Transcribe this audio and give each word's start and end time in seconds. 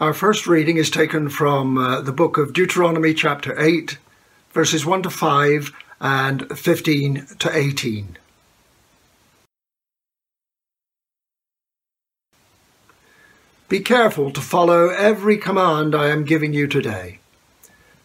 Our 0.00 0.14
first 0.14 0.46
reading 0.46 0.78
is 0.78 0.88
taken 0.88 1.28
from 1.28 1.76
uh, 1.76 2.00
the 2.00 2.10
book 2.10 2.38
of 2.38 2.54
Deuteronomy, 2.54 3.12
chapter 3.12 3.54
8, 3.60 3.98
verses 4.50 4.86
1 4.86 5.02
to 5.02 5.10
5 5.10 5.72
and 6.00 6.58
15 6.58 7.26
to 7.38 7.54
18. 7.54 8.16
Be 13.68 13.80
careful 13.80 14.30
to 14.30 14.40
follow 14.40 14.88
every 14.88 15.36
command 15.36 15.94
I 15.94 16.08
am 16.08 16.24
giving 16.24 16.54
you 16.54 16.66
today, 16.66 17.18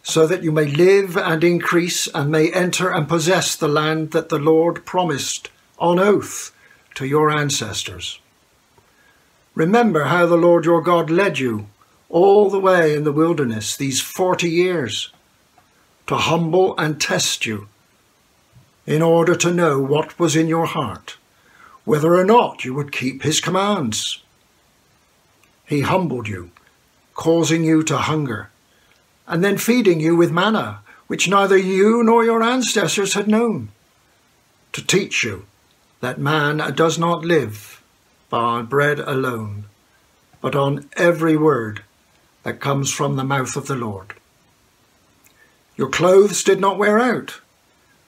so 0.02 0.26
that 0.26 0.42
you 0.42 0.52
may 0.52 0.66
live 0.66 1.16
and 1.16 1.42
increase 1.42 2.08
and 2.08 2.30
may 2.30 2.52
enter 2.52 2.92
and 2.92 3.08
possess 3.08 3.56
the 3.56 3.68
land 3.68 4.10
that 4.10 4.28
the 4.28 4.38
Lord 4.38 4.84
promised 4.84 5.48
on 5.78 5.98
oath 5.98 6.54
to 6.96 7.06
your 7.06 7.30
ancestors. 7.30 8.20
Remember 9.54 10.04
how 10.04 10.26
the 10.26 10.36
Lord 10.36 10.66
your 10.66 10.82
God 10.82 11.08
led 11.08 11.38
you 11.38 11.68
all 12.08 12.48
the 12.50 12.60
way 12.60 12.94
in 12.94 13.04
the 13.04 13.12
wilderness 13.12 13.76
these 13.76 14.00
forty 14.00 14.48
years 14.48 15.12
to 16.06 16.16
humble 16.16 16.76
and 16.78 17.00
test 17.00 17.46
you 17.46 17.68
in 18.86 19.02
order 19.02 19.34
to 19.34 19.52
know 19.52 19.80
what 19.80 20.18
was 20.18 20.36
in 20.36 20.46
your 20.46 20.66
heart, 20.66 21.16
whether 21.84 22.14
or 22.14 22.24
not 22.24 22.64
you 22.64 22.72
would 22.72 22.92
keep 22.92 23.22
his 23.22 23.40
commands. 23.40 24.22
He 25.66 25.80
humbled 25.80 26.28
you, 26.28 26.52
causing 27.14 27.64
you 27.64 27.82
to 27.82 27.96
hunger, 27.96 28.50
and 29.26 29.42
then 29.42 29.58
feeding 29.58 29.98
you 29.98 30.14
with 30.14 30.30
manna, 30.30 30.80
which 31.08 31.28
neither 31.28 31.56
you 31.56 32.04
nor 32.04 32.24
your 32.24 32.42
ancestors 32.42 33.14
had 33.14 33.26
known, 33.26 33.70
to 34.72 34.84
teach 34.84 35.24
you 35.24 35.46
that 36.00 36.18
man 36.18 36.58
does 36.74 36.98
not 36.98 37.24
live 37.24 37.82
by 38.30 38.62
bread 38.62 39.00
alone, 39.00 39.64
but 40.40 40.54
on 40.54 40.88
every 40.96 41.36
word 41.36 41.82
that 42.46 42.60
comes 42.60 42.92
from 42.92 43.16
the 43.16 43.24
mouth 43.24 43.56
of 43.56 43.66
the 43.66 43.74
Lord. 43.74 44.14
Your 45.76 45.88
clothes 45.88 46.44
did 46.44 46.60
not 46.60 46.78
wear 46.78 46.96
out, 46.96 47.40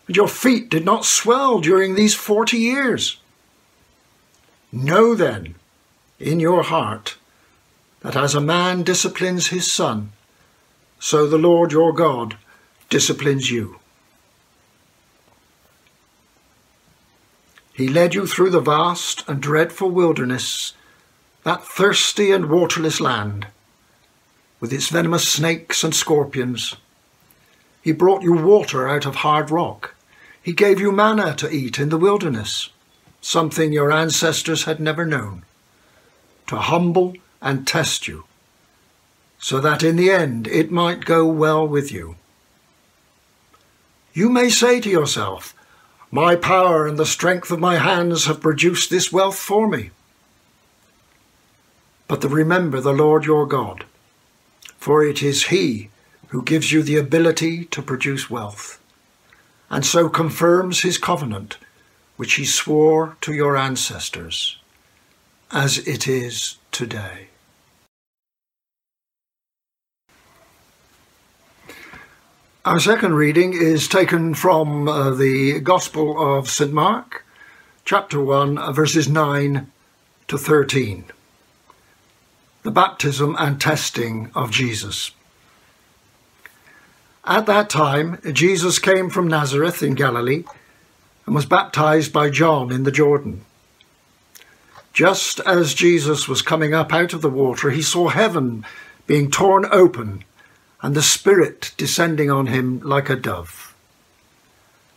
and 0.07 0.15
your 0.15 0.29
feet 0.29 0.71
did 0.71 0.85
not 0.85 1.05
swell 1.05 1.59
during 1.59 1.97
these 1.97 2.15
forty 2.15 2.59
years. 2.59 3.17
Know 4.71 5.17
then 5.17 5.57
in 6.21 6.39
your 6.39 6.63
heart 6.63 7.17
that 8.03 8.15
as 8.15 8.37
a 8.37 8.41
man 8.41 8.85
disciplines 8.85 9.49
his 9.49 9.69
son, 9.69 10.13
so 11.01 11.27
the 11.27 11.37
Lord 11.37 11.73
your 11.73 11.93
God 11.93 12.37
disciplines 12.89 13.51
you. 13.51 13.81
He 17.73 17.89
led 17.89 18.15
you 18.15 18.25
through 18.25 18.51
the 18.51 18.61
vast 18.61 19.29
and 19.29 19.43
dreadful 19.43 19.91
wilderness, 19.91 20.75
that 21.43 21.65
thirsty 21.65 22.31
and 22.31 22.49
waterless 22.49 23.01
land 23.01 23.49
with 24.61 24.73
its 24.73 24.89
venomous 24.89 25.29
snakes 25.29 25.85
and 25.85 25.95
scorpions. 25.95 26.77
He 27.83 27.93
brought 27.93 28.23
you 28.23 28.33
water 28.33 28.89
out 28.89 29.07
of 29.07 29.17
hard 29.17 29.51
rock. 29.51 29.95
He 30.43 30.53
gave 30.53 30.81
you 30.81 30.93
manna 30.93 31.35
to 31.37 31.51
eat 31.51 31.79
in 31.79 31.91
the 31.91 31.99
wilderness, 31.99 32.71
something 33.21 33.73
your 33.73 33.93
ancestors 33.93 34.65
had 34.65 34.81
never 34.81 35.05
known, 35.05 35.45
to 36.49 36.57
humble 36.57 37.15
and 37.41 37.67
test 37.67 38.09
you, 38.09 38.25
so 39.39 39.61
that 39.61 39.83
in 39.83 39.97
the 39.97 40.11
end 40.11 40.47
it 40.49 40.71
might 40.71 41.05
go 41.05 41.27
well 41.27 41.67
with 41.67 41.93
you. 41.93 42.17
You 44.13 44.29
may 44.29 44.51
say 44.51 44.81
to 44.81 44.91
yourself, 44.91 45.55
My 46.11 46.35
power 46.35 46.89
and 46.89 46.99
the 46.99 47.07
strength 47.07 47.51
of 47.53 47.61
my 47.61 47.77
hands 47.77 48.25
have 48.25 48.41
produced 48.41 48.91
this 48.91 49.13
wealth 49.13 49.39
for 49.39 49.69
me. 49.69 49.91
But 52.09 52.25
remember 52.25 52.81
the 52.81 52.93
Lord 52.93 53.27
your 53.27 53.47
God 53.47 53.85
for 54.79 55.05
it 55.05 55.23
is 55.23 55.47
He 55.47 55.91
who 56.29 56.43
gives 56.43 56.73
you 56.73 56.83
the 56.83 56.97
ability 56.97 57.65
to 57.67 57.83
produce 57.83 58.31
wealth, 58.31 58.81
and 59.69 59.85
so 59.85 60.09
confirms 60.09 60.83
His 60.83 60.97
covenant, 60.97 61.59
which 62.17 62.35
He 62.35 62.45
swore 62.45 63.17
to 63.21 63.33
your 63.35 63.57
ancestors, 63.57 64.59
as 65.51 65.79
it 65.79 66.07
is 66.07 66.57
today. 66.73 67.29
Our 72.65 72.81
second 72.81 73.15
reading 73.15 73.55
is 73.55 73.89
taken 73.89 74.35
from 74.35 74.89
uh, 74.89 75.11
the 75.11 75.61
Gospel 75.61 76.39
of 76.39 76.51
St. 76.51 76.73
Mark, 76.73 77.25
chapter 77.85 78.21
1, 78.21 78.75
verses 78.75 79.09
9 79.09 79.71
to 80.29 80.39
13 80.39 81.07
the 82.63 82.71
baptism 82.71 83.37
and 83.39 83.61
testing 83.61 84.31
of 84.35 84.51
Jesus. 84.51 85.13
At 87.25 87.47
that 87.47 87.69
time, 87.69 88.19
Jesus 88.33 88.79
came 88.79 89.11
from 89.11 89.29
Nazareth 89.29 89.83
in 89.83 89.95
Galilee 89.95 90.45
and 91.27 91.35
was 91.35 91.47
baptized 91.47 92.13
by 92.13 92.31
John 92.31 92.73
in 92.73 92.85
the 92.85 92.91
Jordan. 92.91 93.45
Just 94.95 95.39
as 95.41 95.75
Jesus 95.75 96.27
was 96.27 96.43
coming 96.43 96.73
up 96.73 96.93
out 96.93 97.13
of 97.13 97.21
the 97.21 97.29
water, 97.29 97.71
he 97.71 97.83
saw 97.83 98.09
heaven 98.09 98.65
being 99.07 99.31
torn 99.31 99.67
open 99.71 100.25
and 100.81 100.95
the 100.95 101.03
Spirit 101.03 101.73
descending 101.77 102.31
on 102.31 102.47
him 102.47 102.81
like 102.81 103.11
a 103.11 103.17
dove. 103.17 103.75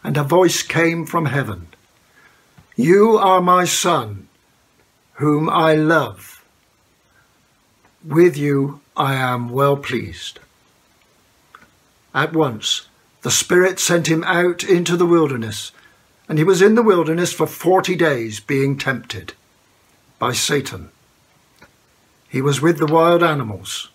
And 0.04 0.16
a 0.18 0.24
voice 0.24 0.64
came 0.64 1.06
from 1.06 1.26
heaven 1.26 1.68
You 2.76 3.18
are 3.18 3.42
my 3.42 3.66
Son, 3.66 4.28
whom 5.16 5.50
I 5.50 5.74
love 5.74 6.31
with 8.04 8.38
you 8.38 8.82
I 8.96 9.16
am 9.16 9.50
well 9.50 9.78
pleased. 9.78 10.40
At 12.14 12.34
once 12.34 12.88
the 13.22 13.32
Spirit 13.32 13.80
sent 13.80 14.08
him 14.08 14.24
out 14.24 14.64
into 14.64 14.98
the 14.98 15.06
wilderness, 15.06 15.72
and 16.28 16.38
he 16.38 16.44
was 16.44 16.62
in 16.62 16.76
the 16.76 16.84
wilderness 16.84 17.32
for 17.32 17.48
forty 17.48 17.96
days 17.96 18.40
being 18.40 18.78
tempted 18.78 19.34
by 20.18 20.34
Satan. 20.34 20.90
He 22.28 22.42
was 22.42 22.62
with 22.62 22.78
the 22.78 22.92
wild 22.92 23.22
animals, 23.22 23.90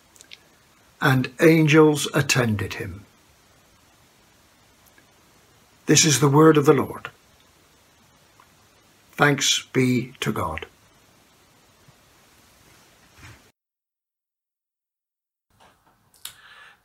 and 1.00 1.33
angels 1.41 2.09
attended 2.15 2.75
him. 2.75 3.05
This 5.87 6.05
is 6.05 6.21
the 6.21 6.28
word 6.28 6.56
of 6.56 6.66
the 6.66 6.72
Lord. 6.72 7.11
Thanks 9.12 9.62
be 9.72 10.12
to 10.21 10.33
God. 10.33 10.66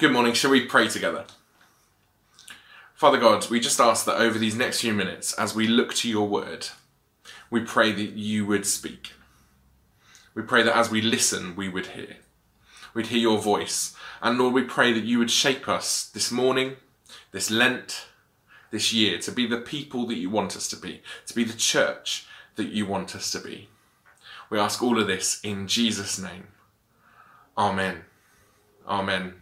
Good 0.01 0.13
morning. 0.13 0.33
Shall 0.33 0.49
we 0.49 0.65
pray 0.65 0.87
together? 0.87 1.25
Father 2.95 3.19
God, 3.19 3.47
we 3.51 3.59
just 3.59 3.79
ask 3.79 4.03
that 4.07 4.19
over 4.19 4.39
these 4.39 4.55
next 4.55 4.81
few 4.81 4.95
minutes, 4.95 5.31
as 5.33 5.53
we 5.53 5.67
look 5.67 5.93
to 5.93 6.09
your 6.09 6.27
word, 6.27 6.69
we 7.51 7.59
pray 7.59 7.91
that 7.91 8.13
you 8.13 8.47
would 8.47 8.65
speak. 8.65 9.11
We 10.33 10.41
pray 10.41 10.63
that 10.63 10.75
as 10.75 10.89
we 10.89 11.03
listen, 11.03 11.55
we 11.55 11.69
would 11.69 11.85
hear. 11.85 12.17
We'd 12.95 13.05
hear 13.07 13.19
your 13.19 13.37
voice. 13.37 13.95
And 14.23 14.39
Lord, 14.39 14.55
we 14.55 14.63
pray 14.63 14.91
that 14.91 15.03
you 15.03 15.19
would 15.19 15.29
shape 15.29 15.69
us 15.69 16.09
this 16.09 16.31
morning, 16.31 16.77
this 17.31 17.51
Lent, 17.51 18.07
this 18.71 18.91
year, 18.91 19.19
to 19.19 19.31
be 19.31 19.45
the 19.45 19.61
people 19.61 20.07
that 20.07 20.17
you 20.17 20.31
want 20.31 20.55
us 20.55 20.67
to 20.69 20.75
be, 20.75 21.03
to 21.27 21.35
be 21.35 21.43
the 21.43 21.53
church 21.53 22.25
that 22.55 22.69
you 22.69 22.87
want 22.87 23.15
us 23.15 23.29
to 23.33 23.39
be. 23.39 23.69
We 24.49 24.57
ask 24.57 24.81
all 24.81 24.99
of 24.99 25.05
this 25.05 25.39
in 25.43 25.67
Jesus' 25.67 26.17
name. 26.17 26.47
Amen. 27.55 28.05
Amen. 28.87 29.40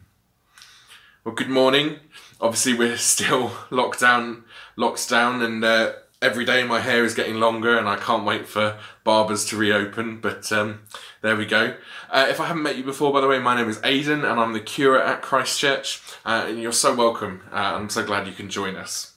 Well, 1.29 1.35
good 1.35 1.51
morning. 1.51 1.99
Obviously, 2.41 2.73
we're 2.73 2.97
still 3.13 3.51
locked 3.69 3.99
down, 3.99 4.45
locked 4.75 5.07
down, 5.07 5.43
and 5.43 5.63
uh, 5.63 5.93
every 6.23 6.43
day 6.43 6.63
my 6.63 6.79
hair 6.79 7.05
is 7.05 7.13
getting 7.13 7.35
longer, 7.35 7.77
and 7.77 7.87
I 7.87 7.97
can't 7.97 8.25
wait 8.25 8.47
for 8.47 8.79
barbers 9.03 9.45
to 9.45 9.55
reopen. 9.55 10.21
But 10.21 10.51
um, 10.51 10.79
there 11.21 11.35
we 11.35 11.45
go. 11.45 11.75
Uh, 12.09 12.25
if 12.27 12.39
I 12.39 12.47
haven't 12.47 12.63
met 12.63 12.77
you 12.77 12.83
before, 12.83 13.13
by 13.13 13.21
the 13.21 13.27
way, 13.27 13.37
my 13.37 13.55
name 13.55 13.69
is 13.69 13.79
Aidan, 13.83 14.25
and 14.25 14.39
I'm 14.39 14.53
the 14.53 14.59
curate 14.59 15.05
at 15.05 15.21
Christchurch, 15.21 16.01
uh, 16.25 16.45
and 16.47 16.59
you're 16.59 16.71
so 16.71 16.95
welcome. 16.95 17.43
Uh, 17.51 17.75
I'm 17.75 17.89
so 17.89 18.03
glad 18.03 18.25
you 18.25 18.33
can 18.33 18.49
join 18.49 18.75
us. 18.75 19.13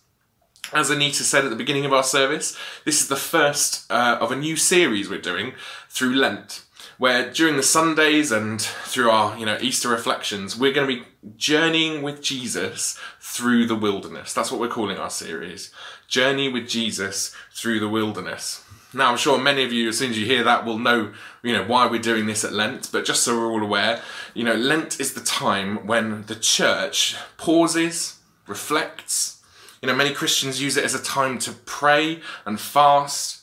As 0.70 0.90
Anita 0.90 1.24
said 1.24 1.44
at 1.44 1.50
the 1.50 1.56
beginning 1.56 1.86
of 1.86 1.94
our 1.94 2.04
service, 2.04 2.54
this 2.84 3.00
is 3.00 3.08
the 3.08 3.16
first 3.16 3.90
uh, 3.90 4.18
of 4.20 4.30
a 4.30 4.36
new 4.36 4.56
series 4.56 5.08
we're 5.08 5.18
doing 5.18 5.54
through 5.88 6.14
Lent 6.14 6.62
where 7.02 7.32
during 7.32 7.56
the 7.56 7.64
Sundays 7.64 8.30
and 8.30 8.62
through 8.62 9.10
our, 9.10 9.36
you 9.36 9.44
know, 9.44 9.58
Easter 9.60 9.88
reflections, 9.88 10.56
we're 10.56 10.72
going 10.72 10.88
to 10.88 10.94
be 11.00 11.02
journeying 11.36 12.00
with 12.00 12.22
Jesus 12.22 12.96
through 13.18 13.66
the 13.66 13.74
wilderness. 13.74 14.32
That's 14.32 14.52
what 14.52 14.60
we're 14.60 14.68
calling 14.68 14.98
our 14.98 15.10
series. 15.10 15.72
Journey 16.06 16.48
with 16.48 16.68
Jesus 16.68 17.34
through 17.52 17.80
the 17.80 17.88
wilderness. 17.88 18.64
Now, 18.94 19.10
I'm 19.10 19.16
sure 19.16 19.36
many 19.36 19.64
of 19.64 19.72
you, 19.72 19.88
as 19.88 19.98
soon 19.98 20.10
as 20.10 20.18
you 20.20 20.26
hear 20.26 20.44
that, 20.44 20.64
will 20.64 20.78
know, 20.78 21.12
you 21.42 21.52
know, 21.52 21.64
why 21.64 21.88
we're 21.88 22.00
doing 22.00 22.26
this 22.26 22.44
at 22.44 22.52
Lent. 22.52 22.90
But 22.92 23.04
just 23.04 23.24
so 23.24 23.36
we're 23.36 23.50
all 23.50 23.64
aware, 23.64 24.00
you 24.32 24.44
know, 24.44 24.54
Lent 24.54 25.00
is 25.00 25.12
the 25.12 25.22
time 25.22 25.84
when 25.88 26.26
the 26.26 26.36
church 26.36 27.16
pauses, 27.36 28.20
reflects. 28.46 29.42
You 29.82 29.88
know, 29.88 29.96
many 29.96 30.14
Christians 30.14 30.62
use 30.62 30.76
it 30.76 30.84
as 30.84 30.94
a 30.94 31.02
time 31.02 31.40
to 31.40 31.52
pray 31.66 32.20
and 32.46 32.60
fast, 32.60 33.41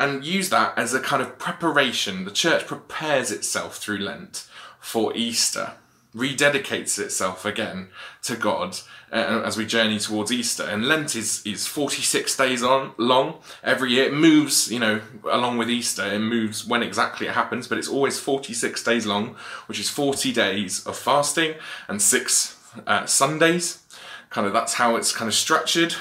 and 0.00 0.24
use 0.24 0.50
that 0.50 0.76
as 0.76 0.94
a 0.94 1.00
kind 1.00 1.22
of 1.22 1.38
preparation. 1.38 2.24
The 2.24 2.30
church 2.30 2.66
prepares 2.66 3.30
itself 3.30 3.78
through 3.78 3.98
Lent 3.98 4.46
for 4.78 5.14
Easter, 5.16 5.72
rededicates 6.14 6.98
itself 6.98 7.44
again 7.44 7.88
to 8.22 8.36
God 8.36 8.78
uh, 9.12 9.42
as 9.44 9.56
we 9.56 9.66
journey 9.66 9.98
towards 9.98 10.30
Easter. 10.30 10.62
And 10.62 10.86
Lent 10.86 11.16
is, 11.16 11.44
is 11.44 11.66
46 11.66 12.36
days 12.36 12.62
on 12.62 12.92
long 12.96 13.38
every 13.62 13.92
year. 13.92 14.04
It 14.04 14.14
moves, 14.14 14.70
you 14.70 14.78
know, 14.78 15.00
along 15.28 15.58
with 15.58 15.68
Easter, 15.68 16.04
it 16.04 16.20
moves 16.20 16.66
when 16.66 16.82
exactly 16.82 17.26
it 17.26 17.34
happens, 17.34 17.66
but 17.66 17.78
it's 17.78 17.88
always 17.88 18.20
46 18.20 18.82
days 18.84 19.04
long, 19.04 19.34
which 19.66 19.80
is 19.80 19.90
40 19.90 20.32
days 20.32 20.86
of 20.86 20.96
fasting 20.96 21.54
and 21.88 22.00
six 22.00 22.56
uh, 22.86 23.04
Sundays. 23.06 23.82
Kind 24.30 24.46
of 24.46 24.52
that's 24.52 24.74
how 24.74 24.94
it's 24.96 25.12
kind 25.12 25.28
of 25.28 25.34
structured. 25.34 25.94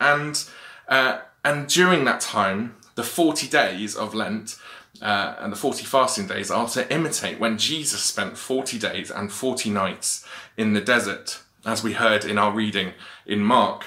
And, 0.00 0.44
uh, 0.88 1.20
and 1.44 1.66
during 1.68 2.04
that 2.04 2.20
time, 2.20 2.76
the 2.94 3.02
40 3.02 3.48
days 3.48 3.96
of 3.96 4.14
Lent 4.14 4.56
uh, 5.00 5.36
and 5.38 5.52
the 5.52 5.56
40 5.56 5.84
fasting 5.84 6.26
days 6.26 6.50
are 6.50 6.68
to 6.68 6.92
imitate 6.92 7.40
when 7.40 7.58
Jesus 7.58 8.02
spent 8.02 8.36
40 8.36 8.78
days 8.78 9.10
and 9.10 9.32
40 9.32 9.70
nights 9.70 10.24
in 10.56 10.74
the 10.74 10.80
desert, 10.80 11.40
as 11.64 11.82
we 11.82 11.94
heard 11.94 12.24
in 12.24 12.38
our 12.38 12.52
reading 12.52 12.92
in 13.26 13.40
Mark. 13.40 13.86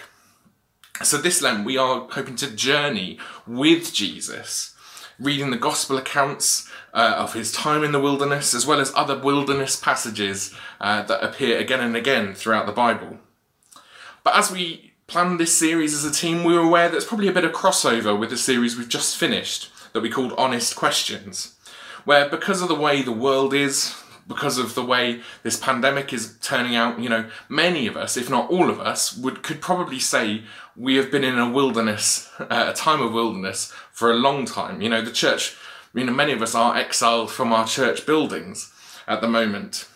So, 1.04 1.18
this 1.18 1.42
Lent, 1.42 1.66
we 1.66 1.78
are 1.78 2.08
hoping 2.10 2.38
to 2.38 2.50
journey 2.50 3.20
with 3.46 3.94
Jesus, 3.94 4.74
reading 5.20 5.52
the 5.52 5.58
gospel 5.58 5.98
accounts 5.98 6.70
uh, 6.94 7.16
of 7.18 7.34
his 7.34 7.52
time 7.52 7.84
in 7.84 7.92
the 7.92 8.00
wilderness, 8.00 8.54
as 8.54 8.66
well 8.66 8.80
as 8.80 8.94
other 8.96 9.20
wilderness 9.20 9.76
passages 9.76 10.54
uh, 10.80 11.02
that 11.04 11.24
appear 11.24 11.60
again 11.60 11.82
and 11.82 11.96
again 11.96 12.34
throughout 12.34 12.66
the 12.66 12.72
Bible. 12.72 13.20
But 14.24 14.38
as 14.38 14.50
we 14.50 14.95
planned 15.08 15.40
this 15.40 15.56
series 15.56 15.94
as 15.94 16.04
a 16.04 16.12
team, 16.12 16.44
we 16.44 16.54
were 16.54 16.62
aware 16.62 16.90
there's 16.90 17.06
probably 17.06 17.28
a 17.28 17.34
bit 17.34 17.46
of 17.46 17.52
crossover 17.52 18.18
with 18.18 18.30
the 18.30 18.38
series 18.38 18.76
we've 18.76 18.90
just 18.90 19.18
finished 19.18 19.72
that 19.94 20.02
we 20.02 20.10
called 20.10 20.34
Honest 20.38 20.76
Questions, 20.76 21.56
where 22.06 22.28
because 22.28 22.62
of 22.62 22.68
the 22.68 22.76
way 22.76 23.02
the 23.02 23.12
world 23.12 23.54
is, 23.54 23.96
because 24.28 24.58
of 24.58 24.74
the 24.74 24.84
way 24.84 25.22
this 25.44 25.58
pandemic 25.58 26.12
is 26.12 26.38
turning 26.42 26.76
out, 26.76 27.00
you 27.00 27.08
know, 27.08 27.30
many 27.48 27.86
of 27.86 27.96
us, 27.96 28.18
if 28.18 28.30
not 28.30 28.50
all 28.50 28.70
of 28.70 28.80
us, 28.80 29.16
would 29.16 29.44
could 29.44 29.62
probably 29.62 30.00
say 30.00 30.44
we 30.76 30.96
have 30.96 31.12
been 31.12 31.24
in 31.24 31.38
a 31.38 31.50
wilderness, 31.50 32.30
uh, 32.40 32.72
a 32.72 32.74
time 32.74 33.02
of 33.02 33.14
wilderness 33.14 33.72
for 33.92 34.12
a 34.12 34.16
long 34.16 34.46
time. 34.46 34.82
You 34.82 34.90
know, 34.90 35.02
the 35.02 35.12
church, 35.12 35.56
you 35.94 36.04
know, 36.04 36.14
many 36.14 36.32
of 36.32 36.42
us 36.42 36.56
are 36.56 36.76
exiled 36.76 37.32
from 37.32 37.54
our 37.54 37.68
church 37.68 38.06
buildings 38.06 38.74
at 39.08 39.22
the 39.22 39.28
moment. 39.28 39.88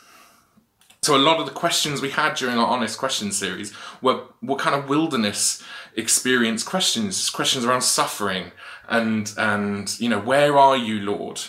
So 1.01 1.16
a 1.16 1.18
lot 1.18 1.40
of 1.40 1.46
the 1.46 1.54
questions 1.54 2.01
we 2.01 2.10
had 2.10 2.36
during 2.36 2.57
our 2.57 2.68
honest 2.68 2.98
question 2.98 3.31
series 3.31 3.74
were 4.01 4.24
were 4.42 4.57
kind 4.57 4.75
of 4.75 4.90
wilderness 4.90 5.63
experience 5.96 6.63
questions, 6.63 7.30
questions 7.30 7.66
around 7.66 7.81
suffering 7.81 8.51
and 8.90 9.34
and 9.38 10.00
you 10.00 10.10
know 10.10 10.19
where 10.19 10.57
are 10.57 10.75
you, 10.75 11.00
Lord? 11.00 11.42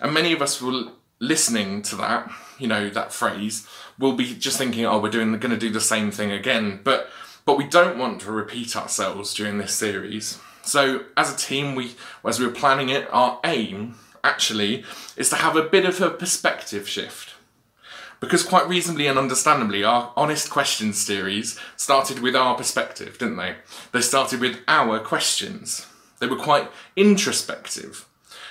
And 0.00 0.12
many 0.12 0.32
of 0.32 0.42
us 0.42 0.60
will 0.60 0.92
listening 1.20 1.82
to 1.82 1.96
that, 1.96 2.30
you 2.58 2.66
know, 2.66 2.90
that 2.90 3.12
phrase, 3.12 3.66
will 3.98 4.14
be 4.14 4.34
just 4.34 4.58
thinking, 4.58 4.84
oh, 4.84 4.98
we're 4.98 5.10
doing 5.10 5.30
going 5.38 5.52
to 5.52 5.56
do 5.56 5.70
the 5.70 5.80
same 5.80 6.10
thing 6.10 6.32
again, 6.32 6.80
but 6.82 7.08
but 7.44 7.56
we 7.56 7.64
don't 7.64 7.98
want 7.98 8.20
to 8.22 8.32
repeat 8.32 8.76
ourselves 8.76 9.32
during 9.34 9.58
this 9.58 9.72
series. 9.72 10.40
So 10.62 11.04
as 11.16 11.32
a 11.32 11.36
team, 11.36 11.76
we 11.76 11.94
as 12.24 12.40
we 12.40 12.46
were 12.46 12.52
planning 12.52 12.88
it, 12.88 13.08
our 13.12 13.38
aim 13.44 13.94
actually 14.24 14.84
is 15.16 15.28
to 15.30 15.36
have 15.36 15.56
a 15.56 15.62
bit 15.62 15.84
of 15.84 16.00
a 16.00 16.10
perspective 16.10 16.88
shift 16.88 17.31
because 18.22 18.44
quite 18.44 18.68
reasonably 18.68 19.08
and 19.08 19.18
understandably, 19.18 19.82
our 19.82 20.12
Honest 20.16 20.48
Questions 20.48 20.96
series 20.96 21.58
started 21.76 22.20
with 22.20 22.36
our 22.36 22.54
perspective, 22.54 23.18
didn't 23.18 23.36
they? 23.36 23.56
They 23.90 24.00
started 24.00 24.38
with 24.38 24.60
our 24.68 25.00
questions. 25.00 25.88
They 26.20 26.28
were 26.28 26.36
quite 26.36 26.70
introspective, 26.94 28.06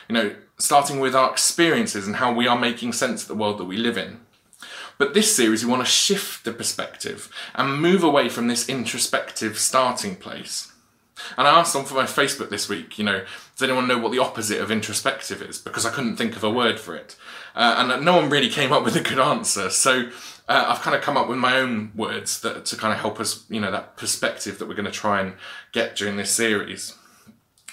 you 0.10 0.14
know, 0.14 0.36
starting 0.58 1.00
with 1.00 1.16
our 1.16 1.32
experiences 1.32 2.06
and 2.06 2.18
how 2.18 2.34
we 2.34 2.48
are 2.48 2.60
making 2.60 2.92
sense 2.92 3.22
of 3.22 3.30
the 3.30 3.36
world 3.36 3.60
that 3.60 3.66
we 3.66 3.78
live 3.78 3.98
in. 3.98 4.20
But 4.98 5.14
this 5.14 5.34
series, 5.34 5.64
we 5.64 5.72
want 5.72 5.86
to 5.86 5.90
shift 5.90 6.44
the 6.44 6.52
perspective 6.52 7.32
and 7.56 7.82
move 7.82 8.04
away 8.04 8.28
from 8.28 8.48
this 8.48 8.68
introspective 8.68 9.58
starting 9.58 10.18
place. 10.18 10.70
And 11.38 11.48
I 11.48 11.60
asked 11.60 11.78
on 11.78 11.86
for 11.86 11.94
my 11.94 12.04
Facebook 12.04 12.50
this 12.50 12.68
week, 12.68 13.00
you 13.00 13.06
know, 13.06 13.24
does 13.62 13.70
anyone 13.70 13.88
know 13.88 14.00
what 14.00 14.12
the 14.12 14.18
opposite 14.18 14.60
of 14.60 14.72
introspective 14.72 15.40
is? 15.40 15.60
Because 15.60 15.86
I 15.86 15.92
couldn't 15.92 16.16
think 16.16 16.36
of 16.36 16.44
a 16.44 16.50
word 16.50 16.80
for 16.80 16.96
it. 16.96 17.16
Uh, 17.54 17.76
and 17.78 18.04
no 18.04 18.16
one 18.16 18.28
really 18.28 18.50
came 18.50 18.74
up 18.74 18.84
with 18.84 18.96
a 18.96 19.02
good 19.02 19.20
answer. 19.20 19.70
So 19.70 20.10
uh, 20.50 20.66
I've 20.68 20.82
kind 20.82 20.96
of 20.96 21.04
come 21.04 21.16
up 21.16 21.28
with 21.28 21.38
my 21.38 21.58
own 21.58 21.92
words 21.96 22.42
that 22.42 22.66
to 22.66 22.76
kind 22.76 22.92
of 22.92 23.00
help 23.00 23.20
us, 23.20 23.46
you 23.50 23.62
know, 23.62 23.70
that 23.70 23.98
perspective 23.98 24.58
that 24.58 24.68
we're 24.68 24.74
going 24.74 24.86
to 24.86 24.92
try 24.92 25.22
and 25.22 25.34
get 25.74 25.96
during 25.96 26.18
this 26.18 26.32
series. 26.32 26.96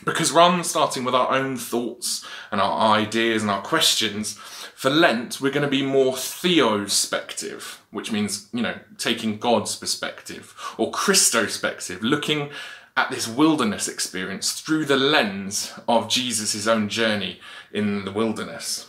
Because 0.05 0.31
rather 0.31 0.57
than 0.57 0.65
starting 0.65 1.05
with 1.05 1.15
our 1.15 1.33
own 1.33 1.57
thoughts 1.57 2.23
and 2.53 2.61
our 2.61 2.95
ideas 2.95 3.41
and 3.41 3.51
our 3.51 3.63
questions, 3.63 4.35
for 4.35 4.91
Lent 4.91 5.41
we're 5.41 5.51
going 5.51 5.65
to 5.65 5.71
be 5.71 5.83
more 5.83 6.13
theospective, 6.13 7.79
which 7.91 8.13
means, 8.13 8.49
you 8.53 8.63
know, 8.63 8.79
taking 8.99 9.39
God's 9.39 9.75
perspective, 9.75 10.55
or 10.77 10.93
Christospective, 10.93 12.03
looking 12.03 12.51
at 12.99 13.13
this 13.13 13.29
wilderness 13.29 13.87
experience 13.87 14.61
through 14.61 14.85
the 14.85 14.97
lens 14.97 15.73
of 15.87 16.09
Jesus' 16.09 16.67
own 16.67 16.89
journey 16.89 17.39
in 17.73 18.05
the 18.05 18.11
wilderness. 18.11 18.89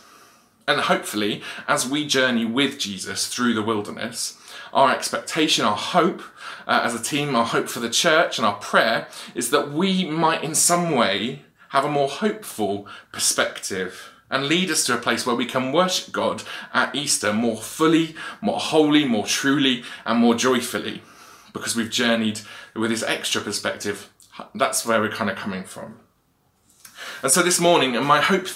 And 0.66 0.80
hopefully, 0.80 1.42
as 1.68 1.88
we 1.88 2.08
journey 2.08 2.44
with 2.44 2.76
Jesus 2.76 3.28
through 3.28 3.54
the 3.54 3.62
wilderness, 3.62 4.36
our 4.72 4.90
expectation, 4.92 5.64
our 5.64 5.76
hope 5.76 6.22
uh, 6.66 6.80
as 6.82 6.92
a 6.92 7.00
team, 7.00 7.36
our 7.36 7.44
hope 7.44 7.68
for 7.68 7.78
the 7.78 7.88
church, 7.88 8.36
and 8.36 8.44
our 8.44 8.56
prayer 8.56 9.06
is 9.36 9.50
that 9.50 9.70
we 9.70 10.04
might 10.04 10.42
in 10.42 10.56
some 10.56 10.90
way 10.90 11.42
have 11.68 11.84
a 11.84 11.88
more 11.88 12.08
hopeful 12.08 12.88
perspective 13.12 14.10
and 14.28 14.46
lead 14.46 14.72
us 14.72 14.84
to 14.86 14.94
a 14.94 14.98
place 14.98 15.24
where 15.24 15.36
we 15.36 15.46
can 15.46 15.70
worship 15.70 16.12
God 16.12 16.42
at 16.74 16.96
Easter 16.96 17.32
more 17.32 17.58
fully, 17.58 18.16
more 18.40 18.58
wholly, 18.58 19.04
more 19.04 19.26
truly, 19.28 19.84
and 20.04 20.18
more 20.18 20.34
joyfully 20.34 21.00
because 21.52 21.76
we've 21.76 21.90
journeyed 21.90 22.40
with 22.74 22.90
this 22.90 23.02
extra 23.02 23.40
perspective. 23.40 24.10
That's 24.54 24.86
where 24.86 25.00
we're 25.00 25.10
kind 25.10 25.30
of 25.30 25.36
coming 25.36 25.64
from. 25.64 26.00
And 27.22 27.30
so 27.30 27.42
this 27.42 27.60
morning, 27.60 27.96
and 27.96 28.06
my 28.06 28.20
hope 28.20 28.46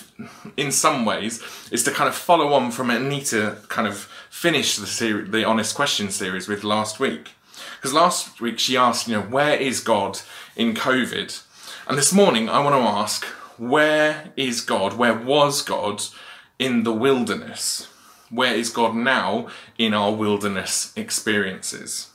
in 0.56 0.72
some 0.72 1.04
ways 1.04 1.42
is 1.70 1.84
to 1.84 1.90
kind 1.90 2.08
of 2.08 2.14
follow 2.14 2.52
on 2.54 2.70
from 2.70 2.90
Anita 2.90 3.58
kind 3.68 3.86
of 3.86 4.08
finish 4.30 4.76
the 4.76 4.86
series, 4.86 5.30
the 5.30 5.44
honest 5.44 5.74
question 5.74 6.10
series 6.10 6.48
with 6.48 6.64
last 6.64 6.98
week. 6.98 7.32
Because 7.76 7.92
last 7.92 8.40
week 8.40 8.58
she 8.58 8.76
asked, 8.76 9.06
you 9.06 9.14
know, 9.14 9.22
where 9.22 9.56
is 9.56 9.80
God 9.80 10.20
in 10.56 10.74
COVID? 10.74 11.42
And 11.86 11.98
this 11.98 12.12
morning 12.12 12.48
I 12.48 12.62
want 12.62 12.74
to 12.74 12.88
ask, 12.88 13.24
where 13.58 14.32
is 14.36 14.62
God? 14.62 14.94
Where 14.94 15.14
was 15.14 15.60
God 15.62 16.02
in 16.58 16.84
the 16.84 16.92
wilderness? 16.92 17.88
Where 18.30 18.54
is 18.54 18.70
God 18.70 18.94
now 18.94 19.48
in 19.78 19.92
our 19.92 20.12
wilderness 20.12 20.92
experiences? 20.96 22.08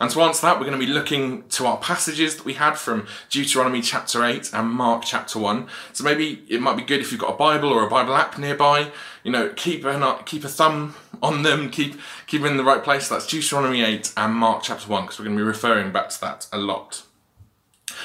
And 0.00 0.10
to 0.10 0.22
answer 0.22 0.42
that, 0.42 0.58
we're 0.58 0.66
going 0.66 0.78
to 0.78 0.86
be 0.86 0.92
looking 0.92 1.48
to 1.50 1.66
our 1.66 1.76
passages 1.78 2.36
that 2.36 2.44
we 2.44 2.54
had 2.54 2.74
from 2.74 3.06
Deuteronomy 3.30 3.80
chapter 3.80 4.24
8 4.24 4.52
and 4.52 4.70
Mark 4.70 5.04
chapter 5.04 5.38
1. 5.38 5.68
So 5.92 6.04
maybe 6.04 6.44
it 6.48 6.60
might 6.60 6.76
be 6.76 6.82
good 6.82 7.00
if 7.00 7.10
you've 7.10 7.20
got 7.20 7.34
a 7.34 7.36
Bible 7.36 7.70
or 7.70 7.86
a 7.86 7.90
Bible 7.90 8.14
app 8.14 8.38
nearby, 8.38 8.90
you 9.22 9.32
know, 9.32 9.50
keep 9.50 9.84
a, 9.84 10.22
keep 10.24 10.44
a 10.44 10.48
thumb 10.48 10.94
on 11.22 11.42
them, 11.42 11.70
keep, 11.70 11.98
keep 12.26 12.42
them 12.42 12.52
in 12.52 12.56
the 12.56 12.64
right 12.64 12.82
place. 12.82 13.08
That's 13.08 13.26
Deuteronomy 13.26 13.82
8 13.82 14.12
and 14.16 14.34
Mark 14.34 14.62
chapter 14.62 14.88
1, 14.88 15.02
because 15.02 15.18
we're 15.18 15.24
going 15.26 15.36
to 15.36 15.42
be 15.42 15.46
referring 15.46 15.92
back 15.92 16.10
to 16.10 16.20
that 16.20 16.46
a 16.52 16.58
lot. 16.58 17.02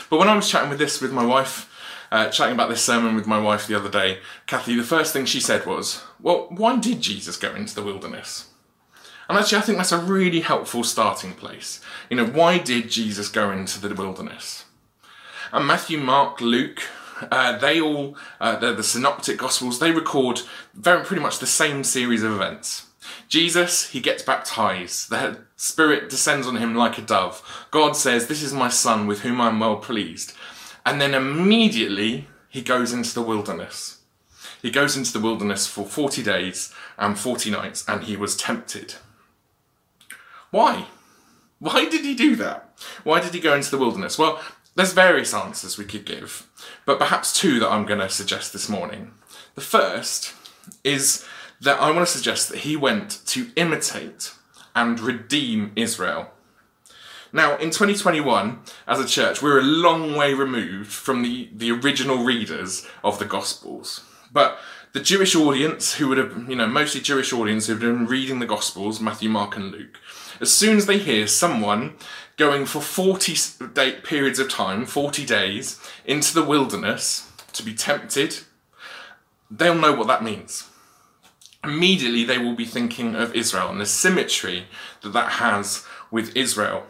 But 0.09 0.19
when 0.19 0.29
I 0.29 0.35
was 0.35 0.49
chatting 0.49 0.69
with 0.69 0.79
this 0.79 1.01
with 1.01 1.11
my 1.11 1.25
wife, 1.25 1.67
uh, 2.11 2.29
chatting 2.29 2.53
about 2.53 2.69
this 2.69 2.83
sermon 2.83 3.15
with 3.15 3.27
my 3.27 3.39
wife 3.39 3.67
the 3.67 3.75
other 3.75 3.89
day, 3.89 4.19
Kathy, 4.47 4.75
the 4.75 4.83
first 4.83 5.13
thing 5.13 5.25
she 5.25 5.39
said 5.39 5.65
was, 5.65 6.03
Well, 6.19 6.47
why 6.49 6.77
did 6.77 7.01
Jesus 7.01 7.37
go 7.37 7.53
into 7.53 7.75
the 7.75 7.83
wilderness? 7.83 8.48
And 9.29 9.37
actually, 9.37 9.59
I 9.59 9.61
think 9.61 9.77
that's 9.77 9.91
a 9.91 9.99
really 9.99 10.39
helpful 10.41 10.83
starting 10.83 11.33
place. 11.33 11.79
You 12.09 12.17
know, 12.17 12.25
why 12.25 12.57
did 12.57 12.89
Jesus 12.89 13.29
go 13.29 13.51
into 13.51 13.79
the 13.79 13.93
wilderness? 13.93 14.65
And 15.53 15.67
Matthew, 15.67 15.99
Mark, 15.99 16.41
Luke, 16.41 16.81
uh, 17.31 17.57
they 17.59 17.79
all, 17.79 18.17
uh, 18.41 18.55
the 18.55 18.83
synoptic 18.83 19.37
gospels, 19.37 19.79
they 19.79 19.91
record 19.91 20.41
very 20.73 21.05
pretty 21.05 21.21
much 21.21 21.37
the 21.37 21.45
same 21.45 21.83
series 21.83 22.23
of 22.23 22.31
events. 22.31 22.87
Jesus, 23.27 23.91
he 23.91 23.99
gets 24.01 24.23
baptized. 24.23 25.11
The 25.11 25.41
Spirit 25.55 26.09
descends 26.09 26.47
on 26.47 26.55
him 26.55 26.73
like 26.73 26.97
a 26.97 27.01
dove. 27.01 27.67
God 27.69 27.95
says, 27.95 28.27
This 28.27 28.41
is 28.41 28.53
my 28.53 28.69
Son 28.69 29.05
with 29.05 29.21
whom 29.21 29.39
I'm 29.39 29.59
well 29.59 29.77
pleased. 29.77 30.33
And 30.85 30.99
then 30.99 31.13
immediately 31.13 32.27
he 32.49 32.61
goes 32.61 32.93
into 32.93 33.13
the 33.13 33.21
wilderness. 33.21 34.01
He 34.61 34.71
goes 34.71 34.97
into 34.97 35.13
the 35.13 35.19
wilderness 35.19 35.67
for 35.67 35.85
40 35.85 36.23
days 36.23 36.73
and 36.97 37.17
40 37.17 37.51
nights 37.51 37.85
and 37.87 38.03
he 38.03 38.17
was 38.17 38.35
tempted. 38.35 38.95
Why? 40.51 40.85
Why 41.59 41.89
did 41.89 42.05
he 42.05 42.15
do 42.15 42.35
that? 42.37 42.79
Why 43.03 43.19
did 43.19 43.33
he 43.33 43.39
go 43.39 43.53
into 43.53 43.71
the 43.71 43.77
wilderness? 43.77 44.17
Well, 44.17 44.41
there's 44.75 44.93
various 44.93 45.33
answers 45.33 45.77
we 45.77 45.85
could 45.85 46.05
give, 46.05 46.47
but 46.85 46.99
perhaps 46.99 47.37
two 47.37 47.59
that 47.59 47.71
I'm 47.71 47.85
going 47.85 47.99
to 47.99 48.09
suggest 48.09 48.53
this 48.53 48.69
morning. 48.69 49.11
The 49.55 49.61
first 49.61 50.33
is 50.83 51.25
that 51.59 51.81
I 51.81 51.91
want 51.91 52.07
to 52.07 52.13
suggest 52.13 52.49
that 52.49 52.59
he 52.59 52.75
went 52.77 53.19
to 53.27 53.51
imitate 53.55 54.33
and 54.75 54.99
redeem 54.99 55.73
Israel. 55.75 56.31
Now, 57.31 57.57
in 57.57 57.69
2021, 57.69 58.59
as 58.87 58.99
a 58.99 59.07
church, 59.07 59.41
we're 59.41 59.59
a 59.59 59.63
long 59.63 60.15
way 60.15 60.33
removed 60.33 60.91
from 60.91 61.21
the, 61.21 61.49
the 61.53 61.71
original 61.71 62.23
readers 62.23 62.87
of 63.03 63.19
the 63.19 63.25
Gospels. 63.25 64.03
But 64.31 64.59
the 64.93 64.99
Jewish 64.99 65.35
audience, 65.35 65.95
who 65.95 66.07
would 66.07 66.17
have, 66.17 66.49
you 66.49 66.55
know, 66.55 66.65
mostly 66.65 67.01
Jewish 67.01 67.31
audience 67.31 67.67
who 67.67 67.73
have 67.73 67.81
been 67.81 68.07
reading 68.07 68.39
the 68.39 68.47
Gospels, 68.47 68.99
Matthew, 68.99 69.29
Mark, 69.29 69.55
and 69.55 69.71
Luke, 69.71 69.99
as 70.39 70.51
soon 70.53 70.77
as 70.77 70.85
they 70.85 70.97
hear 70.97 71.27
someone 71.27 71.95
going 72.37 72.65
for 72.65 72.81
40 72.81 73.35
day 73.73 73.93
periods 74.01 74.39
of 74.39 74.49
time, 74.49 74.85
40 74.85 75.25
days, 75.25 75.79
into 76.05 76.33
the 76.33 76.43
wilderness 76.43 77.29
to 77.53 77.63
be 77.63 77.73
tempted, 77.73 78.39
they'll 79.51 79.75
know 79.75 79.93
what 79.93 80.07
that 80.07 80.23
means. 80.23 80.67
Immediately, 81.63 82.23
they 82.23 82.37
will 82.37 82.55
be 82.55 82.65
thinking 82.65 83.15
of 83.15 83.35
Israel 83.35 83.69
and 83.69 83.81
the 83.81 83.85
symmetry 83.85 84.65
that 85.01 85.11
that 85.11 85.33
has 85.33 85.85
with 86.09 86.35
Israel. 86.35 86.83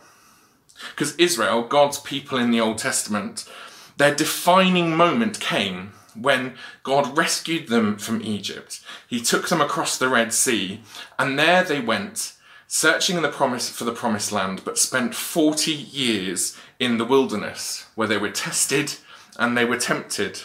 Because 0.91 1.15
Israel, 1.15 1.63
God's 1.63 1.99
people 1.99 2.37
in 2.37 2.51
the 2.51 2.61
Old 2.61 2.77
Testament, 2.77 3.49
their 3.97 4.13
defining 4.13 4.95
moment 4.95 5.39
came 5.39 5.91
when 6.15 6.55
God 6.83 7.17
rescued 7.17 7.67
them 7.67 7.97
from 7.97 8.21
Egypt. 8.21 8.81
He 9.07 9.19
took 9.21 9.49
them 9.49 9.61
across 9.61 9.97
the 9.97 10.09
Red 10.09 10.33
Sea, 10.33 10.81
and 11.17 11.37
there 11.37 11.63
they 11.63 11.79
went, 11.79 12.33
searching 12.71 13.19
the 13.23 13.29
promise 13.29 13.67
for 13.67 13.83
the 13.83 13.91
promised 13.91 14.31
land, 14.31 14.61
but 14.63 14.77
spent 14.77 15.15
40 15.15 15.71
years 15.71 16.55
in 16.79 16.99
the 16.99 17.03
wilderness, 17.03 17.87
where 17.95 18.07
they 18.07 18.17
were 18.17 18.29
tested 18.29 18.93
and 19.39 19.57
they 19.57 19.65
were 19.65 19.75
tempted. 19.75 20.41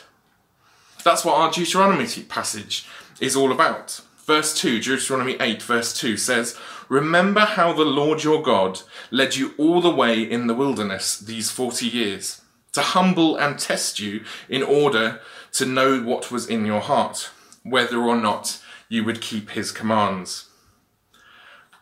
That's 1.05 1.23
what 1.23 1.37
our 1.37 1.53
Deuteronomy 1.53 2.07
passage 2.23 2.87
is 3.21 3.37
all 3.37 3.53
about. 3.53 4.01
Verse 4.25 4.59
2, 4.59 4.81
Deuteronomy 4.81 5.37
8, 5.39 5.63
verse 5.63 5.93
2 5.93 6.17
says, 6.17 6.59
Remember 6.89 7.41
how 7.41 7.75
the 7.75 7.85
Lord 7.85 8.25
your 8.25 8.43
God 8.43 8.81
led 9.11 9.37
you 9.37 9.53
all 9.59 9.83
the 9.83 9.95
way 9.95 10.23
in 10.23 10.47
the 10.47 10.55
wilderness 10.55 11.19
these 11.19 11.51
40 11.51 11.87
years, 11.87 12.41
to 12.73 12.81
humble 12.81 13.37
and 13.37 13.59
test 13.59 14.01
you 14.01 14.25
in 14.49 14.63
order 14.63 15.21
to 15.53 15.67
know 15.67 16.01
what 16.01 16.33
was 16.33 16.49
in 16.49 16.65
your 16.65 16.81
heart, 16.81 17.31
whether 17.65 17.99
or 17.99 18.17
not 18.17 18.63
you 18.89 19.05
would 19.05 19.21
keep 19.21 19.51
his 19.51 19.71
commands. 19.71 20.49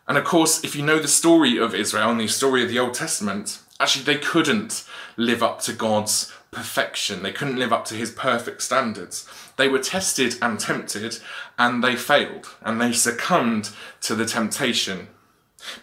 And 0.07 0.17
of 0.17 0.25
course, 0.25 0.63
if 0.63 0.75
you 0.75 0.83
know 0.83 0.99
the 0.99 1.07
story 1.07 1.57
of 1.57 1.73
Israel 1.73 2.11
and 2.11 2.19
the 2.19 2.27
story 2.27 2.63
of 2.63 2.69
the 2.69 2.79
Old 2.79 2.93
Testament, 2.93 3.61
actually 3.79 4.05
they 4.05 4.19
couldn't 4.19 4.85
live 5.17 5.41
up 5.41 5.61
to 5.61 5.73
God's 5.73 6.31
perfection. 6.51 7.23
They 7.23 7.31
couldn't 7.31 7.57
live 7.57 7.73
up 7.73 7.85
to 7.85 7.95
his 7.95 8.11
perfect 8.11 8.61
standards. 8.61 9.27
They 9.57 9.67
were 9.67 9.79
tested 9.79 10.35
and 10.41 10.59
tempted 10.59 11.19
and 11.57 11.83
they 11.83 11.95
failed 11.95 12.47
and 12.61 12.79
they 12.79 12.91
succumbed 12.91 13.71
to 14.01 14.15
the 14.15 14.25
temptation. 14.25 15.07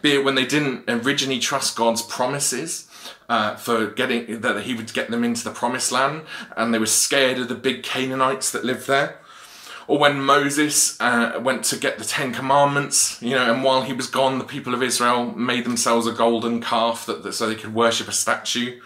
Be 0.03 0.13
it 0.13 0.25
when 0.25 0.35
they 0.35 0.45
didn't 0.45 0.85
originally 0.89 1.39
trust 1.39 1.77
God's 1.77 2.03
promises 2.03 2.87
uh, 3.29 3.57
for 3.57 3.87
getting 3.87 4.43
that 4.43 4.65
he 4.65 4.75
would 4.75 4.93
get 4.93 5.11
them 5.11 5.25
into 5.25 5.45
the 5.45 5.51
promised 5.51 5.91
land 5.91 6.23
and 6.57 6.73
they 6.73 6.79
were 6.79 6.87
scared 6.87 7.39
of 7.39 7.49
the 7.49 7.55
big 7.55 7.83
Canaanites 7.83 8.51
that 8.53 8.65
lived 8.65 8.87
there. 8.87 9.20
Or 9.87 9.99
when 9.99 10.21
Moses 10.21 11.01
uh, 11.01 11.41
went 11.43 11.65
to 11.67 11.77
get 11.77 11.99
the 11.99 12.05
Ten 12.05 12.33
Commandments, 12.33 13.21
you 13.23 13.31
know, 13.31 13.53
and 13.53 13.65
while 13.65 13.83
he 13.83 13.93
was 13.93 14.07
gone, 14.07 14.39
the 14.39 14.45
people 14.45 14.75
of 14.75 14.83
Israel 14.83 15.33
made 15.33 15.65
themselves 15.65 16.07
a 16.07 16.13
golden 16.13 16.61
calf 16.61 17.07
that, 17.07 17.23
that 17.23 17.33
so 17.33 17.49
they 17.49 17.55
could 17.55 17.75
worship 17.75 18.09
a 18.09 18.13
statue 18.13 18.81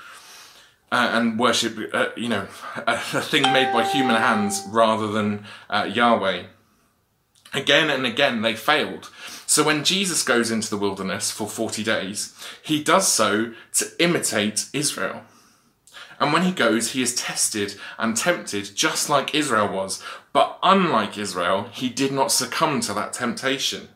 uh, 0.91 1.11
and 1.13 1.39
worship, 1.39 1.77
uh, 1.93 2.09
you 2.17 2.29
know, 2.29 2.47
a, 2.87 2.93
a, 2.93 3.21
thing 3.21 3.43
made 3.43 3.73
by 3.73 3.85
human 3.85 4.17
hands 4.17 4.63
rather 4.69 5.09
than 5.09 5.45
uh, 5.69 5.89
Yahweh. 5.93 6.45
Again 7.53 7.91
and 7.91 8.07
again, 8.07 8.43
they 8.43 8.55
failed. 8.55 9.11
So 9.47 9.63
when 9.63 9.85
Jesus 9.85 10.23
goes 10.23 10.51
into 10.51 10.71
the 10.71 10.77
wilderness 10.77 11.31
for 11.31 11.49
40 11.49 11.85
days, 11.85 12.35
he 12.63 12.83
does 12.83 13.07
so 13.07 13.53
to 13.75 13.87
imitate 13.99 14.69
Israel. 14.73 15.23
And 16.19 16.33
when 16.33 16.43
he 16.43 16.53
goes, 16.53 16.93
he 16.93 17.03
is 17.03 17.15
tested 17.15 17.75
and 17.99 18.17
tempted 18.17 18.75
just 18.75 19.09
like 19.09 19.35
Israel 19.35 19.69
was. 19.69 20.03
But 20.35 20.59
unlike 20.65 21.17
Israel, 21.17 21.69
he 21.73 21.89
did 21.89 22.13
not 22.13 22.33
succumb 22.33 22.81
to 22.81 22.93
that 22.93 23.15
temptation. 23.15 23.89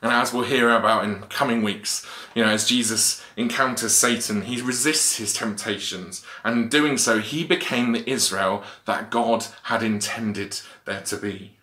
And 0.00 0.12
as 0.12 0.32
we'll 0.32 0.44
hear 0.44 0.70
about 0.70 1.04
in 1.04 1.22
coming 1.22 1.62
weeks, 1.62 2.06
you 2.34 2.44
know, 2.44 2.50
as 2.50 2.68
Jesus 2.68 3.24
encounters 3.36 3.92
Satan, 3.94 4.42
he 4.42 4.62
resists 4.62 5.16
his 5.16 5.32
temptations. 5.32 6.24
And 6.44 6.56
in 6.58 6.68
doing 6.68 6.96
so, 6.96 7.18
he 7.18 7.44
became 7.44 7.90
the 7.90 8.08
Israel 8.08 8.62
that 8.84 9.10
God 9.10 9.46
had 9.64 9.82
intended 9.82 10.60
there 10.84 11.02
to 11.02 11.16
be. 11.16 11.58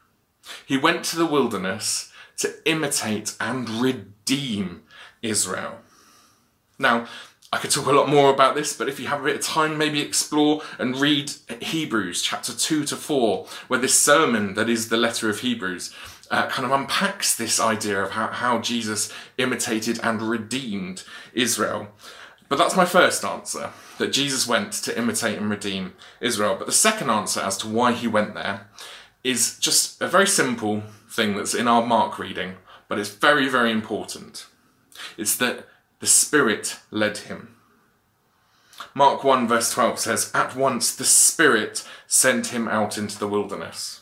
He 0.66 0.78
went 0.78 1.06
to 1.06 1.16
the 1.16 1.26
wilderness 1.26 2.12
to 2.38 2.54
imitate 2.70 3.36
and 3.40 3.70
redeem 3.70 4.84
Israel. 5.22 5.80
Now, 6.78 7.08
I 7.52 7.58
could 7.58 7.72
talk 7.72 7.88
a 7.88 7.92
lot 7.92 8.08
more 8.08 8.30
about 8.32 8.54
this, 8.54 8.74
but 8.74 8.88
if 8.88 9.00
you 9.00 9.08
have 9.08 9.22
a 9.22 9.24
bit 9.24 9.38
of 9.38 9.42
time, 9.42 9.76
maybe 9.76 10.02
explore 10.02 10.62
and 10.78 10.96
read 10.96 11.32
Hebrews 11.62 12.22
chapter 12.22 12.54
2 12.54 12.84
to 12.86 12.96
4, 12.96 13.48
where 13.68 13.80
this 13.80 13.98
sermon 13.98 14.54
that 14.54 14.70
is 14.70 14.90
the 14.90 14.98
letter 14.98 15.30
of 15.30 15.40
Hebrews 15.40 15.94
uh, 16.30 16.48
kind 16.48 16.66
of 16.66 16.72
unpacks 16.72 17.36
this 17.36 17.60
idea 17.60 18.04
of 18.04 18.12
how, 18.12 18.28
how 18.28 18.60
Jesus 18.60 19.12
imitated 19.40 20.00
and 20.04 20.22
redeemed 20.22 21.04
Israel. 21.34 21.88
But 22.50 22.58
that's 22.58 22.76
my 22.76 22.86
first 22.86 23.26
answer 23.26 23.72
that 23.98 24.14
Jesus 24.14 24.48
went 24.48 24.72
to 24.74 24.98
imitate 24.98 25.40
and 25.40 25.50
redeem 25.50 25.94
Israel. 26.22 26.56
But 26.56 26.68
the 26.68 26.72
second 26.72 27.10
answer 27.10 27.40
as 27.42 27.58
to 27.58 27.68
why 27.68 27.94
he 27.94 28.08
went 28.08 28.36
there 28.36 28.68
is 29.24 29.58
just 29.60 30.00
a 30.02 30.08
very 30.08 30.28
simple 30.28 30.84
thing 31.10 31.36
that's 31.36 31.56
in 31.56 31.68
our 31.68 31.86
Mark 31.86 32.20
reading, 32.20 32.54
but 32.88 33.00
it's 33.00 33.10
very, 33.10 33.50
very 33.50 33.72
important. 33.72 34.46
It's 35.18 35.36
that 35.38 35.68
the 36.00 36.08
Spirit 36.08 36.80
led 36.92 37.18
him. 37.20 37.56
Mark 38.94 39.24
1, 39.24 39.48
verse 39.48 39.72
12 39.74 40.00
says, 40.00 40.32
At 40.34 40.56
once 40.56 40.96
the 40.96 41.04
Spirit 41.04 41.88
sent 42.08 42.48
him 42.48 42.68
out 42.68 42.98
into 42.98 43.20
the 43.20 43.28
wilderness. 43.28 44.02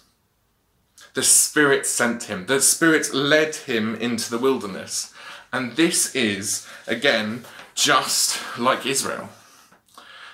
The 1.13 1.23
Spirit 1.23 1.85
sent 1.85 2.23
him. 2.23 2.45
The 2.45 2.61
Spirit 2.61 3.13
led 3.13 3.55
him 3.55 3.95
into 3.95 4.29
the 4.29 4.37
wilderness. 4.37 5.13
And 5.51 5.75
this 5.75 6.15
is, 6.15 6.67
again, 6.85 7.43
just 7.73 8.39
like 8.57 8.85
Israel. 8.85 9.29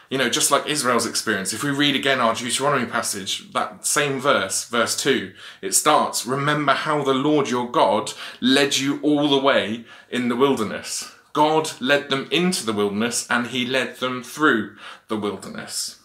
You 0.09 0.17
know, 0.17 0.29
just 0.29 0.51
like 0.51 0.67
Israel's 0.67 1.05
experience. 1.05 1.53
If 1.53 1.63
we 1.63 1.71
read 1.71 1.95
again 1.95 2.19
our 2.19 2.35
Deuteronomy 2.35 2.85
passage, 2.85 3.51
that 3.53 3.85
same 3.85 4.19
verse, 4.19 4.65
verse 4.65 4.95
2, 5.01 5.33
it 5.61 5.73
starts 5.73 6.25
Remember 6.25 6.73
how 6.73 7.01
the 7.03 7.13
Lord 7.13 7.49
your 7.49 7.71
God 7.71 8.11
led 8.41 8.77
you 8.77 8.99
all 9.01 9.29
the 9.29 9.43
way 9.43 9.85
in 10.11 10.27
the 10.27 10.35
wilderness. 10.35 11.12
God 11.33 11.81
led 11.81 12.09
them 12.09 12.27
into 12.31 12.65
the 12.65 12.73
wilderness 12.73 13.27
and 13.29 13.47
he 13.47 13.65
led 13.65 13.97
them 13.97 14.23
through 14.23 14.77
the 15.07 15.17
wilderness. 15.17 15.99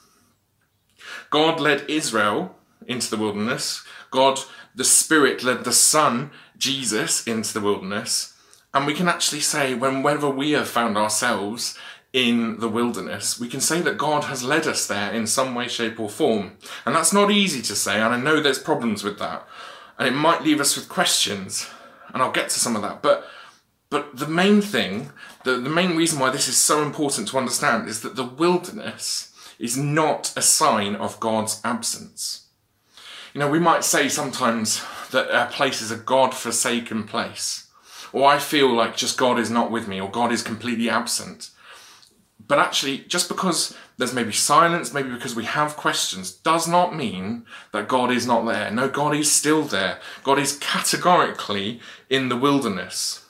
God 1.31 1.61
led 1.61 1.89
Israel 1.89 2.57
into 2.87 3.11
the 3.11 3.23
wilderness. 3.23 3.85
God 4.11 4.41
the 4.75 4.85
Spirit 4.85 5.43
led 5.43 5.65
the 5.65 5.73
Son, 5.73 6.31
Jesus, 6.57 7.27
into 7.27 7.53
the 7.53 7.61
wilderness. 7.61 8.35
And 8.73 8.87
we 8.87 8.95
can 8.95 9.09
actually 9.09 9.41
say, 9.41 9.75
whenever 9.75 10.31
we 10.31 10.53
have 10.53 10.69
found 10.69 10.97
ourselves 10.97 11.77
in 12.13 12.61
the 12.61 12.69
wilderness, 12.69 13.39
we 13.39 13.49
can 13.49 13.61
say 13.61 13.81
that 13.81 13.99
God 13.99 14.25
has 14.25 14.45
led 14.45 14.67
us 14.67 14.87
there 14.87 15.13
in 15.13 15.27
some 15.27 15.55
way, 15.55 15.69
shape, 15.69 15.99
or 15.99 16.09
form. 16.09 16.53
And 16.87 16.95
that's 16.95 17.13
not 17.13 17.31
easy 17.31 17.61
to 17.63 17.75
say, 17.75 18.01
and 18.01 18.15
I 18.15 18.21
know 18.21 18.41
there's 18.41 18.59
problems 18.59 19.03
with 19.03 19.19
that. 19.19 19.47
And 19.99 20.07
it 20.07 20.17
might 20.17 20.43
leave 20.43 20.61
us 20.61 20.77
with 20.77 20.89
questions, 20.89 21.69
and 22.13 22.23
I'll 22.23 22.31
get 22.31 22.51
to 22.51 22.61
some 22.61 22.77
of 22.77 22.83
that. 22.83 23.03
But 23.03 23.27
but 23.91 24.17
the 24.17 24.29
main 24.29 24.61
thing, 24.61 25.11
the, 25.45 25.53
the 25.53 25.71
main 25.71 25.97
reason 25.97 26.19
why 26.19 26.31
this 26.31 26.49
is 26.49 26.57
so 26.57 26.83
important 26.83 27.29
to 27.29 27.39
understand 27.39 27.89
is 27.89 28.03
that 28.03 28.17
the 28.17 28.25
wilderness 28.25 29.33
is 29.59 29.77
not 29.77 30.33
a 30.37 30.43
sign 30.43 30.95
of 30.95 31.19
God's 31.21 31.61
absence. 31.65 32.47
You 33.33 33.41
know, 33.41 33.51
we 33.51 33.59
might 33.59 33.85
say 33.85 34.09
sometimes 34.09 34.83
that 35.11 35.31
a 35.31 35.51
place 35.51 35.81
is 35.81 35.91
a 35.91 35.97
God 35.97 36.35
forsaken 36.35 37.05
place, 37.05 37.69
or 38.13 38.29
I 38.29 38.39
feel 38.39 38.73
like 38.73 38.97
just 38.97 39.19
God 39.19 39.39
is 39.39 39.51
not 39.51 39.71
with 39.71 39.89
me, 39.89 40.01
or 40.01 40.11
God 40.11 40.33
is 40.33 40.43
completely 40.43 40.91
absent. 40.91 41.51
But 42.47 42.59
actually, 42.59 42.99
just 43.01 43.29
because 43.29 43.77
there's 43.99 44.15
maybe 44.15 44.33
silence, 44.33 44.95
maybe 44.95 45.11
because 45.11 45.35
we 45.35 45.45
have 45.45 45.77
questions, 45.77 46.33
does 46.33 46.67
not 46.67 46.97
mean 46.97 47.45
that 47.73 47.89
God 47.89 48.11
is 48.11 48.27
not 48.27 48.47
there. 48.47 48.71
No, 48.71 48.89
God 48.89 49.15
is 49.15 49.31
still 49.31 49.63
there. 49.63 49.99
God 50.23 50.39
is 50.39 50.59
categorically 50.59 51.81
in 52.09 52.29
the 52.29 52.37
wilderness. 52.37 53.25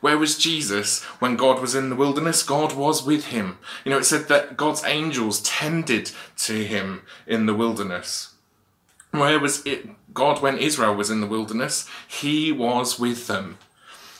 Where 0.00 0.18
was 0.18 0.38
Jesus 0.38 1.02
when 1.20 1.36
God 1.36 1.60
was 1.60 1.74
in 1.74 1.90
the 1.90 1.96
wilderness? 1.96 2.42
God 2.42 2.74
was 2.74 3.04
with 3.04 3.26
him. 3.26 3.58
You 3.84 3.90
know, 3.90 3.98
it 3.98 4.04
said 4.04 4.28
that 4.28 4.56
God's 4.56 4.84
angels 4.84 5.40
tended 5.40 6.12
to 6.38 6.64
him 6.64 7.02
in 7.26 7.46
the 7.46 7.54
wilderness. 7.54 8.34
Where 9.10 9.38
was 9.38 9.64
it 9.66 9.88
God 10.14 10.42
when 10.42 10.58
Israel 10.58 10.94
was 10.94 11.10
in 11.10 11.20
the 11.20 11.26
wilderness? 11.26 11.88
He 12.06 12.52
was 12.52 12.98
with 12.98 13.26
them. 13.26 13.58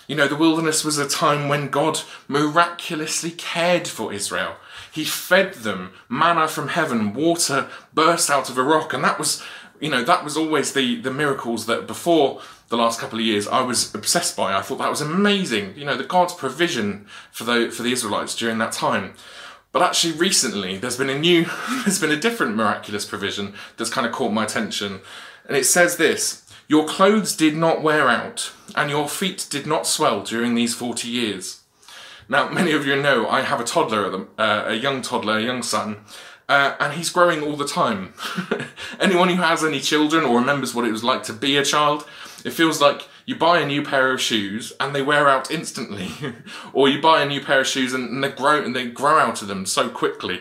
You 0.07 0.17
know, 0.17 0.27
the 0.27 0.37
wilderness 0.37 0.85
was 0.85 0.97
a 0.97 1.07
time 1.07 1.49
when 1.49 1.69
God 1.69 2.01
miraculously 2.27 3.31
cared 3.31 3.87
for 3.87 4.11
Israel. 4.13 4.57
He 4.91 5.05
fed 5.05 5.53
them 5.55 5.93
manna 6.09 6.49
from 6.49 6.69
heaven, 6.69 7.13
water 7.13 7.69
burst 7.93 8.31
out 8.31 8.49
of 8.49 8.57
a 8.57 8.63
rock, 8.63 8.95
and 8.95 9.05
that 9.05 9.19
was, 9.19 9.43
you 9.81 9.91
know, 9.91 10.03
that 10.03 10.25
was 10.25 10.35
always 10.35 10.73
the, 10.73 10.99
the 11.03 11.11
miracles 11.11 11.67
that 11.67 11.87
before 11.87 12.41
the 12.69 12.77
last 12.77 13.01
couple 13.01 13.19
of 13.19 13.25
years, 13.25 13.49
I 13.49 13.63
was 13.63 13.95
obsessed 13.95 14.37
by. 14.37 14.55
I 14.55 14.63
thought 14.63 14.79
that 14.79 14.91
was 14.91 15.01
amazing. 15.01 15.75
You 15.77 15.85
know, 15.85 15.97
the 15.97 16.05
God's 16.05 16.35
provision 16.35 17.07
for 17.33 17.45
the 17.45 17.71
for 17.71 17.83
the 17.83 17.93
Israelites 17.93 18.37
during 18.37 18.59
that 18.59 18.73
time. 18.73 19.15
But 19.73 19.83
actually, 19.83 20.15
recently, 20.15 20.79
there's 20.79 20.97
been 20.97 21.11
a 21.11 21.19
new, 21.19 21.47
there's 21.85 22.01
been 22.01 22.11
a 22.11 22.17
different 22.17 22.57
miraculous 22.57 23.05
provision 23.05 23.55
that's 23.77 23.91
kind 23.91 24.07
of 24.07 24.13
caught 24.13 24.33
my 24.33 24.45
attention, 24.45 25.01
and 25.47 25.57
it 25.57 25.65
says 25.65 25.97
this: 25.97 26.45
Your 26.69 26.87
clothes 26.87 27.37
did 27.37 27.57
not 27.57 27.83
wear 27.83 28.09
out, 28.09 28.53
and 28.77 28.91
your 28.91 29.09
feet 29.09 29.47
did 29.51 29.67
not 29.67 29.87
swell 29.87 30.23
during 30.23 30.55
these 30.55 30.75
forty 30.75 31.09
years. 31.09 31.63
Now, 32.31 32.51
many 32.51 32.73
of 32.73 32.87
you 32.87 33.01
know 33.01 33.27
I 33.27 33.41
have 33.41 33.61
a 33.61 33.65
toddler, 33.65 34.27
uh, 34.37 34.65
a 34.67 34.75
young 34.75 35.01
toddler, 35.01 35.39
a 35.39 35.43
young 35.43 35.63
son, 35.63 35.97
uh, 36.49 36.75
and 36.81 36.95
he's 36.95 37.11
growing 37.11 37.43
all 37.43 37.57
the 37.57 37.67
time. 37.67 38.15
Anyone 39.01 39.29
who 39.29 39.43
has 39.43 39.63
any 39.63 39.81
children 39.81 40.25
or 40.25 40.39
remembers 40.39 40.75
what 40.75 40.87
it 40.87 40.93
was 40.93 41.05
like 41.05 41.23
to 41.25 41.33
be 41.33 41.57
a 41.57 41.65
child, 41.65 42.07
it 42.45 42.53
feels 42.53 42.81
like 42.81 43.09
you 43.27 43.37
buy 43.37 43.59
a 43.59 43.67
new 43.67 43.83
pair 43.83 44.11
of 44.13 44.21
shoes 44.21 44.73
and 44.81 44.95
they 44.95 45.03
wear 45.03 45.29
out 45.29 45.51
instantly, 45.51 46.11
or 46.73 46.89
you 46.89 47.01
buy 47.01 47.23
a 47.23 47.29
new 47.29 47.41
pair 47.43 47.61
of 47.61 47.67
shoes 47.67 47.93
and 47.93 48.25
they 48.25 48.31
grow 48.31 48.65
and 48.65 48.75
they 48.75 48.89
grow 48.89 49.19
out 49.19 49.43
of 49.43 49.49
them 49.49 49.67
so 49.67 49.89
quickly. 49.89 50.41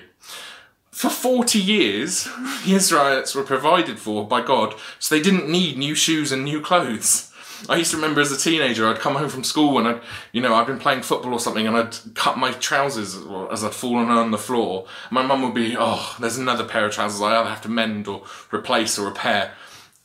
For 0.92 1.10
40 1.10 1.60
years, 1.60 2.24
the 2.66 2.74
Israelites 2.74 3.36
were 3.36 3.44
provided 3.44 4.00
for 4.00 4.26
by 4.26 4.42
God, 4.42 4.76
so 5.00 5.14
they 5.14 5.22
didn't 5.22 5.50
need 5.50 5.78
new 5.78 5.94
shoes 5.94 6.32
and 6.32 6.44
new 6.44 6.62
clothes. 6.62 7.32
I 7.70 7.78
used 7.78 7.92
to 7.92 7.98
remember 7.98 8.22
as 8.22 8.32
a 8.32 8.38
teenager, 8.38 8.88
I'd 8.88 9.00
come 9.00 9.16
home 9.16 9.30
from 9.30 9.44
school 9.44 9.80
and 9.80 9.88
I'd, 9.88 10.02
you 10.32 10.42
know, 10.42 10.54
I'd 10.56 10.68
been 10.68 10.80
playing 10.80 11.02
football 11.02 11.34
or 11.34 11.40
something 11.40 11.66
and 11.66 11.76
I'd 11.76 11.96
cut 12.16 12.38
my 12.38 12.52
trousers 12.52 13.16
as 13.52 13.64
I'd 13.64 13.74
fallen 13.74 14.10
on 14.10 14.32
the 14.32 14.38
floor. 14.38 14.86
My 15.10 15.22
mum 15.22 15.42
would 15.42 15.54
be, 15.54 15.76
oh, 15.78 16.16
there's 16.20 16.38
another 16.38 16.64
pair 16.64 16.86
of 16.86 16.94
trousers 16.94 17.22
I 17.22 17.40
either 17.40 17.50
have 17.50 17.62
to 17.62 17.70
mend 17.70 18.08
or 18.08 18.24
replace 18.52 19.00
or 19.00 19.08
repair. 19.08 19.54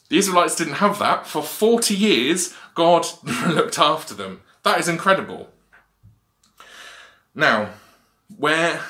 The 0.08 0.18
Israelites 0.18 0.56
didn't 0.56 0.74
have 0.74 0.98
that. 0.98 1.26
For 1.26 1.42
40 1.42 1.94
years, 1.94 2.54
God 2.74 3.06
looked 3.48 3.78
after 3.78 4.14
them. 4.14 4.42
That 4.62 4.78
is 4.78 4.88
incredible. 4.88 5.48
Now, 7.34 7.70
where 8.36 8.82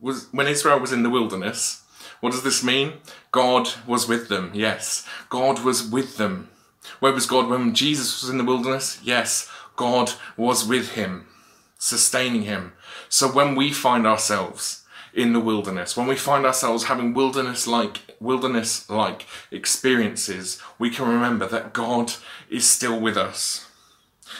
was, 0.00 0.28
when 0.32 0.46
Israel 0.46 0.80
was 0.80 0.92
in 0.92 1.02
the 1.02 1.10
wilderness, 1.10 1.82
what 2.20 2.32
does 2.32 2.42
this 2.42 2.64
mean? 2.64 2.94
God 3.32 3.68
was 3.86 4.08
with 4.08 4.28
them. 4.28 4.50
Yes, 4.54 5.06
God 5.28 5.64
was 5.64 5.88
with 5.88 6.16
them. 6.16 6.48
Where 7.00 7.12
was 7.12 7.26
God 7.26 7.48
when 7.48 7.74
Jesus 7.74 8.22
was 8.22 8.30
in 8.30 8.38
the 8.38 8.44
wilderness? 8.44 9.00
Yes, 9.02 9.50
God 9.76 10.12
was 10.36 10.66
with 10.66 10.92
him, 10.92 11.26
sustaining 11.78 12.42
him. 12.42 12.72
So 13.08 13.28
when 13.28 13.54
we 13.54 13.72
find 13.72 14.06
ourselves 14.06 14.84
in 15.12 15.32
the 15.32 15.40
wilderness, 15.40 15.96
when 15.96 16.06
we 16.06 16.16
find 16.16 16.44
ourselves 16.44 16.84
having 16.84 17.14
wilderness 17.14 17.66
like 17.66 18.00
wilderness 18.20 18.88
like 18.88 19.26
experiences, 19.50 20.60
we 20.78 20.90
can 20.90 21.08
remember 21.08 21.46
that 21.46 21.72
God 21.72 22.12
is 22.48 22.66
still 22.68 23.00
with 23.00 23.16
us. 23.16 23.66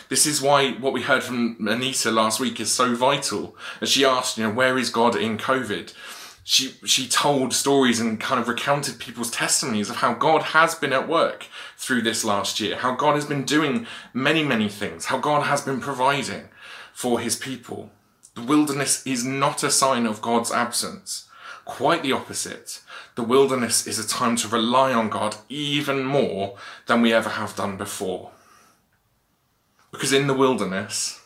This 0.08 0.26
is 0.26 0.42
why 0.42 0.72
what 0.72 0.92
we 0.92 1.02
heard 1.02 1.22
from 1.22 1.56
Anita 1.68 2.10
last 2.10 2.40
week 2.40 2.60
is 2.60 2.72
so 2.72 2.94
vital. 2.94 3.56
As 3.80 3.90
she 3.90 4.04
asked, 4.04 4.38
you 4.38 4.44
know, 4.44 4.50
where 4.50 4.76
is 4.78 4.90
God 4.90 5.16
in 5.16 5.38
COVID? 5.38 5.92
She 6.44 6.74
she 6.84 7.08
told 7.08 7.54
stories 7.54 7.98
and 7.98 8.20
kind 8.20 8.38
of 8.38 8.46
recounted 8.46 8.98
people's 8.98 9.30
testimonies 9.30 9.88
of 9.88 9.96
how 9.96 10.12
God 10.12 10.42
has 10.42 10.74
been 10.74 10.92
at 10.92 11.08
work 11.08 11.46
through 11.78 12.02
this 12.02 12.22
last 12.22 12.60
year, 12.60 12.76
how 12.76 12.94
God 12.94 13.14
has 13.14 13.24
been 13.24 13.44
doing 13.44 13.86
many 14.12 14.44
many 14.44 14.68
things, 14.68 15.06
how 15.06 15.18
God 15.18 15.46
has 15.46 15.62
been 15.62 15.80
providing 15.80 16.48
for 16.92 17.18
his 17.18 17.34
people. 17.34 17.90
The 18.34 18.42
wilderness 18.42 19.06
is 19.06 19.24
not 19.24 19.62
a 19.62 19.70
sign 19.70 20.06
of 20.06 20.20
God's 20.20 20.52
absence. 20.52 21.28
Quite 21.64 22.02
the 22.02 22.12
opposite. 22.12 22.82
The 23.14 23.22
wilderness 23.22 23.86
is 23.86 23.98
a 23.98 24.06
time 24.06 24.36
to 24.36 24.48
rely 24.48 24.92
on 24.92 25.08
God 25.08 25.36
even 25.48 26.04
more 26.04 26.58
than 26.86 27.00
we 27.00 27.12
ever 27.12 27.30
have 27.30 27.56
done 27.56 27.78
before. 27.78 28.32
Because 29.90 30.12
in 30.12 30.26
the 30.26 30.34
wilderness, 30.34 31.23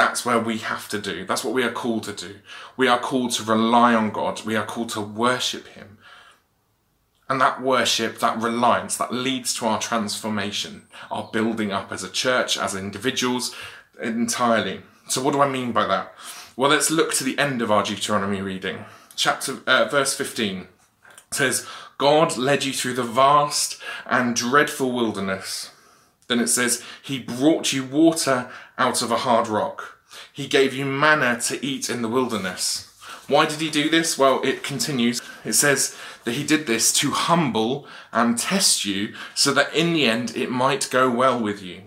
that's 0.00 0.24
where 0.24 0.40
we 0.40 0.56
have 0.58 0.88
to 0.88 0.98
do. 0.98 1.26
That's 1.26 1.44
what 1.44 1.52
we 1.52 1.62
are 1.62 1.70
called 1.70 2.04
to 2.04 2.14
do. 2.14 2.36
We 2.74 2.88
are 2.88 2.98
called 2.98 3.32
to 3.32 3.42
rely 3.42 3.94
on 3.94 4.08
God. 4.08 4.42
We 4.46 4.56
are 4.56 4.64
called 4.64 4.88
to 4.90 5.00
worship 5.02 5.68
Him. 5.68 5.98
And 7.28 7.38
that 7.42 7.60
worship, 7.60 8.18
that 8.20 8.40
reliance, 8.40 8.96
that 8.96 9.12
leads 9.12 9.52
to 9.56 9.66
our 9.66 9.78
transformation, 9.78 10.86
our 11.10 11.28
building 11.30 11.70
up 11.70 11.92
as 11.92 12.02
a 12.02 12.08
church, 12.08 12.56
as 12.56 12.74
individuals, 12.74 13.54
entirely. 14.02 14.80
So, 15.06 15.22
what 15.22 15.34
do 15.34 15.42
I 15.42 15.50
mean 15.50 15.72
by 15.72 15.86
that? 15.86 16.14
Well, 16.56 16.70
let's 16.70 16.90
look 16.90 17.12
to 17.14 17.24
the 17.24 17.38
end 17.38 17.60
of 17.60 17.70
our 17.70 17.82
Deuteronomy 17.82 18.40
reading. 18.40 18.86
Chapter, 19.16 19.58
uh, 19.66 19.84
verse 19.84 20.16
15 20.16 20.66
says, 21.30 21.66
God 21.98 22.38
led 22.38 22.64
you 22.64 22.72
through 22.72 22.94
the 22.94 23.02
vast 23.02 23.78
and 24.06 24.34
dreadful 24.34 24.92
wilderness. 24.92 25.72
Then 26.30 26.38
it 26.38 26.46
says, 26.46 26.80
He 27.02 27.18
brought 27.18 27.72
you 27.72 27.82
water 27.82 28.52
out 28.78 29.02
of 29.02 29.10
a 29.10 29.16
hard 29.16 29.48
rock. 29.48 29.98
He 30.32 30.46
gave 30.46 30.72
you 30.72 30.84
manna 30.84 31.40
to 31.40 31.66
eat 31.66 31.90
in 31.90 32.02
the 32.02 32.08
wilderness. 32.08 32.86
Why 33.26 33.46
did 33.46 33.60
he 33.60 33.68
do 33.68 33.90
this? 33.90 34.16
Well, 34.16 34.40
it 34.44 34.62
continues. 34.62 35.20
It 35.44 35.54
says 35.54 35.96
that 36.24 36.34
he 36.34 36.44
did 36.44 36.68
this 36.68 36.92
to 37.00 37.10
humble 37.10 37.88
and 38.12 38.38
test 38.38 38.84
you 38.84 39.12
so 39.34 39.52
that 39.54 39.74
in 39.74 39.92
the 39.92 40.06
end 40.06 40.36
it 40.36 40.52
might 40.52 40.88
go 40.92 41.10
well 41.10 41.40
with 41.40 41.60
you. 41.64 41.82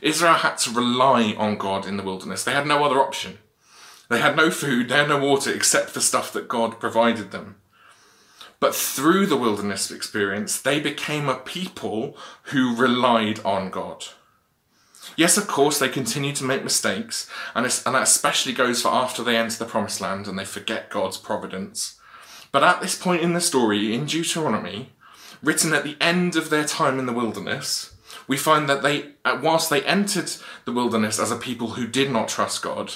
Israel 0.00 0.32
had 0.32 0.56
to 0.58 0.70
rely 0.70 1.34
on 1.36 1.58
God 1.58 1.86
in 1.86 1.98
the 1.98 2.02
wilderness. 2.02 2.44
They 2.44 2.52
had 2.52 2.66
no 2.66 2.82
other 2.82 3.00
option. 3.00 3.36
They 4.08 4.20
had 4.20 4.34
no 4.34 4.50
food, 4.50 4.88
they 4.88 4.96
had 4.96 5.08
no 5.08 5.18
water 5.18 5.52
except 5.52 5.92
the 5.92 6.00
stuff 6.00 6.32
that 6.32 6.48
God 6.48 6.80
provided 6.80 7.32
them. 7.32 7.56
But 8.62 8.76
through 8.76 9.26
the 9.26 9.36
wilderness 9.36 9.90
experience, 9.90 10.60
they 10.60 10.78
became 10.78 11.28
a 11.28 11.34
people 11.34 12.16
who 12.44 12.76
relied 12.76 13.40
on 13.40 13.70
God. 13.70 14.04
Yes, 15.16 15.36
of 15.36 15.48
course, 15.48 15.80
they 15.80 15.88
continue 15.88 16.32
to 16.34 16.44
make 16.44 16.62
mistakes, 16.62 17.28
and, 17.56 17.66
and 17.66 17.94
that 17.96 18.04
especially 18.04 18.52
goes 18.52 18.80
for 18.80 18.90
after 18.90 19.24
they 19.24 19.36
enter 19.36 19.58
the 19.58 19.64
promised 19.64 20.00
land 20.00 20.28
and 20.28 20.38
they 20.38 20.44
forget 20.44 20.90
God's 20.90 21.16
providence. 21.16 21.98
But 22.52 22.62
at 22.62 22.80
this 22.80 22.96
point 22.96 23.22
in 23.22 23.32
the 23.32 23.40
story, 23.40 23.92
in 23.92 24.06
Deuteronomy, 24.06 24.92
written 25.42 25.72
at 25.72 25.82
the 25.82 25.96
end 26.00 26.36
of 26.36 26.48
their 26.48 26.64
time 26.64 27.00
in 27.00 27.06
the 27.06 27.12
wilderness, 27.12 27.92
we 28.28 28.36
find 28.36 28.68
that 28.68 28.84
they, 28.84 29.14
whilst 29.42 29.70
they 29.70 29.82
entered 29.82 30.30
the 30.66 30.72
wilderness 30.72 31.18
as 31.18 31.32
a 31.32 31.36
people 31.36 31.70
who 31.70 31.88
did 31.88 32.12
not 32.12 32.28
trust 32.28 32.62
God, 32.62 32.92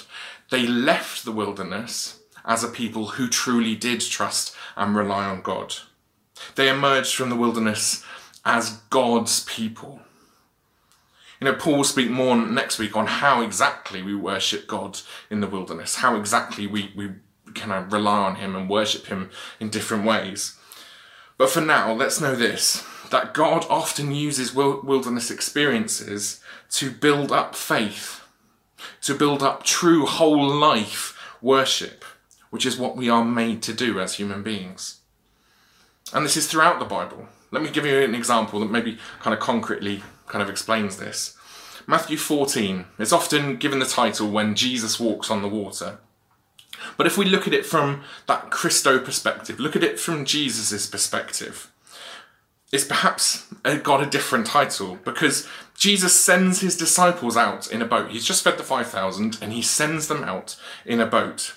they 0.49 0.65
left 0.65 1.25
the 1.25 1.33
wilderness 1.33 2.16
as 2.47 2.63
a 2.63 2.69
people 2.69 3.09
who 3.09 3.27
truly 3.27 3.75
did 3.75 4.01
trust 4.01 4.55
and 4.75 4.95
rely 4.95 5.25
on 5.25 5.41
God. 5.41 5.75
They 6.55 6.69
emerged 6.69 7.13
from 7.13 7.29
the 7.29 7.35
wilderness 7.35 8.03
as 8.45 8.79
God's 8.89 9.43
people. 9.43 9.99
You 11.39 11.45
know, 11.45 11.53
Paul 11.53 11.77
will 11.77 11.83
speak 11.83 12.09
more 12.09 12.35
next 12.35 12.79
week 12.79 12.95
on 12.95 13.05
how 13.05 13.41
exactly 13.41 14.01
we 14.01 14.15
worship 14.15 14.65
God 14.65 14.99
in 15.29 15.41
the 15.41 15.47
wilderness, 15.47 15.95
how 15.95 16.15
exactly 16.15 16.65
we, 16.65 16.91
we 16.95 17.11
kind 17.53 17.71
of 17.71 17.93
uh, 17.93 17.95
rely 17.97 18.17
on 18.17 18.35
Him 18.37 18.55
and 18.55 18.69
worship 18.69 19.07
Him 19.07 19.29
in 19.59 19.69
different 19.69 20.05
ways. 20.05 20.57
But 21.37 21.49
for 21.49 21.61
now, 21.61 21.93
let's 21.93 22.21
know 22.21 22.35
this 22.35 22.83
that 23.11 23.33
God 23.33 23.65
often 23.69 24.13
uses 24.13 24.53
wilderness 24.53 25.31
experiences 25.31 26.41
to 26.71 26.91
build 26.91 27.31
up 27.31 27.55
faith, 27.55 28.21
to 29.03 29.15
build 29.15 29.41
up 29.41 29.63
true 29.63 30.05
whole 30.05 30.45
life 30.45 31.17
worship, 31.41 32.03
which 32.49 32.65
is 32.65 32.77
what 32.77 32.95
we 32.95 33.09
are 33.09 33.25
made 33.25 33.61
to 33.63 33.73
do 33.73 33.99
as 33.99 34.15
human 34.15 34.43
beings. 34.43 35.01
And 36.13 36.25
this 36.25 36.37
is 36.37 36.47
throughout 36.47 36.79
the 36.79 36.85
Bible. 36.85 37.27
Let 37.51 37.63
me 37.63 37.69
give 37.69 37.85
you 37.85 37.99
an 37.99 38.15
example 38.15 38.59
that 38.59 38.71
maybe 38.71 38.97
kind 39.19 39.33
of 39.33 39.39
concretely 39.39 40.03
kind 40.27 40.41
of 40.41 40.49
explains 40.49 40.97
this. 40.97 41.37
Matthew 41.85 42.17
14 42.17 42.85
is 42.99 43.13
often 43.13 43.55
given 43.57 43.79
the 43.79 43.85
title 43.85 44.29
when 44.29 44.55
Jesus 44.55 44.99
walks 44.99 45.31
on 45.31 45.41
the 45.41 45.47
water. 45.47 45.99
But 46.97 47.07
if 47.07 47.17
we 47.17 47.25
look 47.25 47.47
at 47.47 47.53
it 47.53 47.65
from 47.65 48.03
that 48.27 48.51
Christo 48.51 48.99
perspective, 48.99 49.59
look 49.59 49.75
at 49.75 49.83
it 49.83 49.99
from 49.99 50.25
Jesus' 50.25 50.87
perspective, 50.87 51.71
it's 52.71 52.83
perhaps 52.83 53.45
got 53.83 54.03
a 54.03 54.09
different 54.09 54.47
title 54.47 54.97
because 55.05 55.47
Jesus 55.75 56.13
sends 56.13 56.59
his 56.59 56.75
disciples 56.75 57.37
out 57.37 57.71
in 57.71 57.81
a 57.81 57.85
boat. 57.85 58.11
He's 58.11 58.25
just 58.25 58.43
fed 58.43 58.57
the 58.57 58.63
5,000 58.63 59.37
and 59.41 59.53
he 59.53 59.61
sends 59.61 60.07
them 60.09 60.23
out 60.23 60.57
in 60.85 60.99
a 60.99 61.05
boat. 61.05 61.53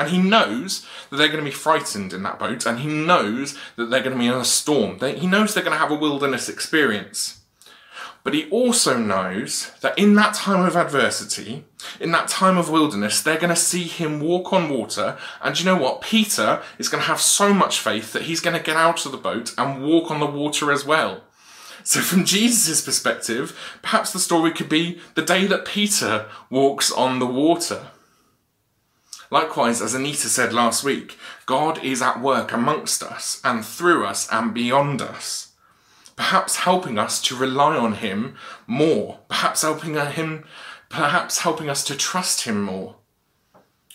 And 0.00 0.08
he 0.08 0.16
knows 0.16 0.86
that 1.10 1.18
they're 1.18 1.28
going 1.28 1.44
to 1.44 1.50
be 1.50 1.54
frightened 1.54 2.14
in 2.14 2.22
that 2.22 2.38
boat 2.38 2.64
and 2.64 2.78
he 2.78 2.88
knows 2.88 3.54
that 3.76 3.90
they're 3.90 4.02
going 4.02 4.14
to 4.14 4.18
be 4.18 4.28
in 4.28 4.32
a 4.32 4.46
storm. 4.46 4.98
he 4.98 5.26
knows 5.26 5.52
they're 5.52 5.62
going 5.62 5.74
to 5.74 5.78
have 5.78 5.90
a 5.90 5.94
wilderness 5.94 6.48
experience. 6.48 7.42
But 8.24 8.32
he 8.32 8.48
also 8.48 8.96
knows 8.96 9.72
that 9.82 9.98
in 9.98 10.14
that 10.14 10.32
time 10.32 10.64
of 10.64 10.74
adversity, 10.74 11.64
in 12.00 12.12
that 12.12 12.28
time 12.28 12.56
of 12.56 12.70
wilderness, 12.70 13.20
they're 13.20 13.36
going 13.36 13.50
to 13.50 13.56
see 13.56 13.84
him 13.84 14.20
walk 14.20 14.54
on 14.54 14.70
water. 14.70 15.18
And 15.42 15.58
you 15.58 15.66
know 15.66 15.76
what? 15.76 16.00
Peter 16.00 16.62
is 16.78 16.88
going 16.88 17.02
to 17.02 17.08
have 17.08 17.20
so 17.20 17.52
much 17.52 17.78
faith 17.78 18.14
that 18.14 18.22
he's 18.22 18.40
going 18.40 18.56
to 18.56 18.62
get 18.62 18.76
out 18.76 19.04
of 19.04 19.12
the 19.12 19.18
boat 19.18 19.52
and 19.58 19.84
walk 19.84 20.10
on 20.10 20.20
the 20.20 20.24
water 20.24 20.72
as 20.72 20.82
well. 20.82 21.24
So, 21.84 22.00
from 22.00 22.24
Jesus' 22.24 22.80
perspective, 22.80 23.54
perhaps 23.82 24.14
the 24.14 24.18
story 24.18 24.50
could 24.50 24.70
be 24.70 24.98
the 25.14 25.22
day 25.22 25.46
that 25.46 25.66
Peter 25.66 26.26
walks 26.48 26.90
on 26.90 27.18
the 27.18 27.26
water. 27.26 27.88
Likewise, 29.30 29.80
as 29.80 29.94
Anita 29.94 30.28
said 30.28 30.52
last 30.52 30.82
week, 30.82 31.16
God 31.46 31.82
is 31.84 32.02
at 32.02 32.20
work 32.20 32.52
amongst 32.52 33.02
us 33.02 33.40
and 33.44 33.64
through 33.64 34.04
us 34.04 34.28
and 34.32 34.52
beyond 34.52 35.00
us. 35.00 35.52
perhaps 36.20 36.56
helping 36.56 36.98
us 36.98 37.18
to 37.22 37.34
rely 37.34 37.74
on 37.74 37.94
Him 37.94 38.36
more, 38.66 39.20
perhaps 39.28 39.62
helping 39.62 39.94
Him, 39.94 40.44
perhaps 40.90 41.38
helping 41.38 41.70
us 41.70 41.82
to 41.84 41.96
trust 41.96 42.42
Him 42.42 42.62
more. 42.62 42.96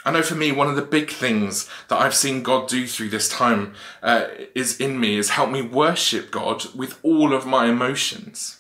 I 0.03 0.09
know 0.09 0.23
for 0.23 0.33
me, 0.33 0.51
one 0.51 0.67
of 0.67 0.75
the 0.75 0.81
big 0.81 1.11
things 1.11 1.69
that 1.87 2.01
I've 2.01 2.15
seen 2.15 2.41
God 2.41 2.67
do 2.67 2.87
through 2.87 3.09
this 3.09 3.29
time 3.29 3.75
uh, 4.01 4.25
is 4.55 4.79
in 4.79 4.99
me, 4.99 5.17
is 5.17 5.29
help 5.29 5.51
me 5.51 5.61
worship 5.61 6.31
God 6.31 6.65
with 6.73 6.97
all 7.03 7.31
of 7.31 7.45
my 7.45 7.67
emotions. 7.67 8.57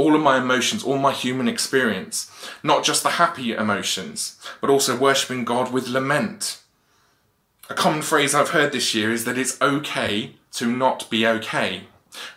All 0.00 0.14
of 0.14 0.22
my 0.22 0.38
emotions, 0.38 0.82
all 0.82 0.98
my 0.98 1.12
human 1.12 1.48
experience. 1.48 2.30
Not 2.62 2.84
just 2.84 3.02
the 3.02 3.10
happy 3.22 3.52
emotions, 3.52 4.40
but 4.60 4.70
also 4.70 4.96
worshipping 4.96 5.44
God 5.44 5.72
with 5.72 5.88
lament. 5.88 6.62
A 7.68 7.74
common 7.74 8.02
phrase 8.02 8.34
I've 8.34 8.50
heard 8.50 8.72
this 8.72 8.94
year 8.94 9.12
is 9.12 9.24
that 9.26 9.38
it's 9.38 9.60
okay 9.60 10.36
to 10.52 10.66
not 10.66 11.10
be 11.10 11.26
okay 11.26 11.82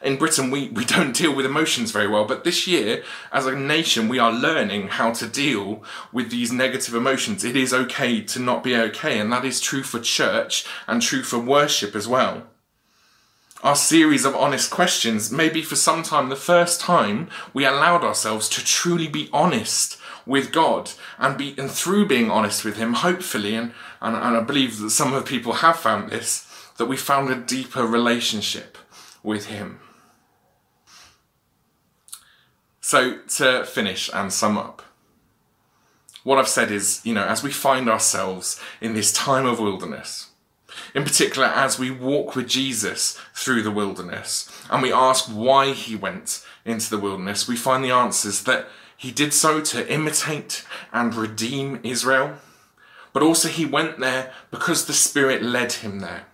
in 0.04 0.17
Britain, 0.17 0.52
we, 0.52 0.69
we 0.69 0.86
don't 0.86 1.15
deal 1.21 1.36
with 1.36 1.45
emotions 1.45 1.91
very 1.91 2.08
well, 2.08 2.26
but 2.26 2.43
this 2.43 2.67
year, 2.67 3.04
as 3.32 3.45
a 3.45 3.56
nation, 3.56 4.08
we 4.08 4.19
are 4.19 4.32
learning 4.32 4.89
how 4.89 5.12
to 5.13 5.28
deal 5.28 5.84
with 6.12 6.30
these 6.30 6.52
negative 6.52 6.93
emotions. 6.93 7.43
It 7.43 7.56
is 7.56 7.73
okay 7.73 8.21
to 8.21 8.39
not 8.39 8.63
be 8.63 8.76
okay, 8.76 9.19
and 9.19 9.32
that 9.32 9.45
is 9.45 9.62
true 9.62 9.84
for 9.84 9.99
church 9.99 10.65
and 10.88 11.02
true 11.02 11.23
for 11.23 11.39
worship 11.39 11.95
as 11.95 12.08
well. 12.08 12.43
Our 13.63 13.78
series 13.78 14.26
of 14.26 14.36
honest 14.36 14.69
questions 14.69 15.32
maybe 15.32 15.62
for 15.62 15.78
some 15.78 16.04
time 16.04 16.28
the 16.28 16.36
first 16.36 16.82
time 16.82 17.30
we 17.54 17.63
allowed 17.65 18.04
ourselves 18.04 18.49
to 18.49 18.63
truly 18.63 19.08
be 19.08 19.30
honest 19.32 19.97
with 20.26 20.52
God 20.52 20.91
and 21.17 21.38
be 21.38 21.56
and 21.58 21.71
through 21.71 22.08
being 22.08 22.30
honest 22.30 22.65
with 22.65 22.76
Him, 22.76 22.91
hopefully, 22.91 23.56
and, 23.56 23.71
and, 24.02 24.17
and 24.17 24.36
I 24.36 24.41
believe 24.41 24.80
that 24.80 24.89
some 24.89 25.13
of 25.13 25.23
the 25.23 25.30
people 25.30 25.54
have 25.54 25.78
found 25.78 26.10
this, 26.10 26.45
that 26.78 26.88
we 26.88 26.97
found 26.97 27.30
a 27.30 27.36
deeper 27.36 27.86
relationship 27.88 28.78
with 29.23 29.45
Him. 29.45 29.80
So, 32.82 33.19
to 33.38 33.63
finish 33.63 34.10
and 34.13 34.34
sum 34.34 34.58
up, 34.58 34.82
what 36.26 36.38
I've 36.38 36.49
said 36.49 36.69
is, 36.69 36.99
you 37.06 37.13
know, 37.13 37.26
as 37.26 37.43
we 37.43 37.52
find 37.52 37.89
ourselves 37.89 38.60
in 38.82 38.93
this 38.93 39.13
time 39.13 39.45
of 39.45 39.60
wilderness, 39.60 40.32
in 40.93 41.03
particular 41.03 41.47
as 41.47 41.79
we 41.79 41.91
walk 41.91 42.36
with 42.36 42.47
Jesus 42.47 43.19
through 43.33 43.63
the 43.63 43.71
wilderness 43.71 44.49
and 44.69 44.81
we 44.81 44.91
ask 44.91 45.25
why 45.25 45.73
he 45.73 45.95
went 45.95 46.45
into 46.65 46.89
the 46.89 46.99
wilderness, 46.99 47.47
we 47.47 47.55
find 47.55 47.83
the 47.83 47.91
answers 47.91 48.43
that 48.43 48.67
he 48.95 49.12
did 49.12 49.33
so 49.33 49.62
to 49.62 49.91
imitate 49.91 50.65
and 50.91 51.13
redeem 51.13 51.79
Israel, 51.83 52.36
but 53.12 53.23
also 53.23 53.49
he 53.49 53.65
went 53.65 53.99
there 53.99 54.31
because 54.49 54.86
the 54.86 54.93
Spirit 54.93 55.41
led 55.43 55.73
him 55.73 55.99
there. 55.99 56.25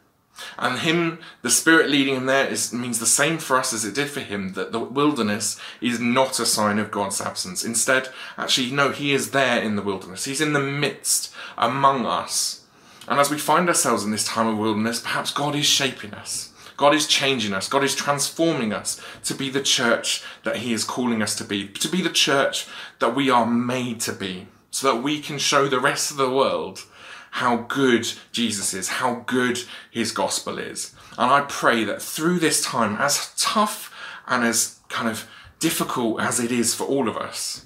And 0.57 0.79
him, 0.79 1.19
the 1.41 1.49
Spirit 1.49 1.89
leading 1.89 2.15
him 2.15 2.25
there 2.25 2.47
is, 2.47 2.71
means 2.71 2.99
the 2.99 3.05
same 3.05 3.37
for 3.37 3.57
us 3.57 3.73
as 3.73 3.83
it 3.83 3.95
did 3.95 4.09
for 4.09 4.21
him, 4.21 4.53
that 4.53 4.71
the 4.71 4.79
wilderness 4.79 5.59
is 5.81 5.99
not 5.99 6.39
a 6.39 6.45
sign 6.45 6.79
of 6.79 6.91
God's 6.91 7.19
absence. 7.19 7.65
Instead, 7.65 8.09
actually, 8.37 8.71
no, 8.71 8.91
he 8.91 9.13
is 9.13 9.31
there 9.31 9.61
in 9.61 9.75
the 9.75 9.81
wilderness. 9.81 10.25
He's 10.25 10.41
in 10.41 10.53
the 10.53 10.59
midst, 10.59 11.33
among 11.57 12.05
us. 12.05 12.65
And 13.09 13.19
as 13.19 13.31
we 13.31 13.39
find 13.39 13.67
ourselves 13.67 14.05
in 14.05 14.11
this 14.11 14.23
time 14.23 14.45
of 14.45 14.59
wilderness, 14.59 15.01
perhaps 15.01 15.31
God 15.31 15.55
is 15.55 15.65
shaping 15.65 16.13
us. 16.13 16.53
God 16.77 16.93
is 16.93 17.07
changing 17.07 17.53
us. 17.53 17.67
God 17.67 17.83
is 17.83 17.95
transforming 17.95 18.71
us 18.71 19.01
to 19.23 19.33
be 19.33 19.49
the 19.49 19.63
church 19.63 20.23
that 20.43 20.57
He 20.57 20.73
is 20.73 20.83
calling 20.83 21.23
us 21.23 21.35
to 21.37 21.43
be, 21.43 21.67
to 21.67 21.89
be 21.89 22.03
the 22.03 22.11
church 22.11 22.67
that 22.99 23.15
we 23.15 23.31
are 23.31 23.47
made 23.47 23.99
to 24.01 24.13
be, 24.13 24.47
so 24.69 24.93
that 24.93 25.01
we 25.01 25.19
can 25.19 25.39
show 25.39 25.67
the 25.67 25.79
rest 25.79 26.11
of 26.11 26.17
the 26.17 26.29
world 26.29 26.85
how 27.31 27.57
good 27.57 28.07
Jesus 28.31 28.73
is, 28.73 28.87
how 28.87 29.23
good 29.25 29.59
his 29.91 30.11
gospel 30.11 30.57
is. 30.57 30.93
And 31.17 31.31
I 31.31 31.41
pray 31.41 31.83
that 31.83 32.01
through 32.01 32.39
this 32.39 32.63
time, 32.63 32.95
as 32.95 33.33
tough 33.37 33.93
and 34.27 34.43
as 34.43 34.79
kind 34.87 35.09
of 35.09 35.27
difficult 35.59 36.21
as 36.21 36.39
it 36.39 36.51
is 36.51 36.73
for 36.73 36.85
all 36.85 37.09
of 37.09 37.17
us, 37.17 37.65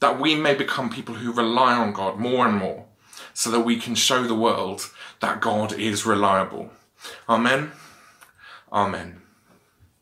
that 0.00 0.20
we 0.20 0.34
may 0.34 0.54
become 0.54 0.90
people 0.90 1.16
who 1.16 1.32
rely 1.32 1.74
on 1.74 1.92
God 1.92 2.18
more 2.18 2.46
and 2.46 2.56
more 2.56 2.85
so 3.36 3.50
that 3.50 3.60
we 3.60 3.76
can 3.76 3.94
show 3.94 4.22
the 4.22 4.34
world 4.34 4.90
that 5.20 5.42
God 5.42 5.74
is 5.74 6.06
reliable. 6.06 6.70
Amen. 7.28 7.70
Amen. 8.72 9.25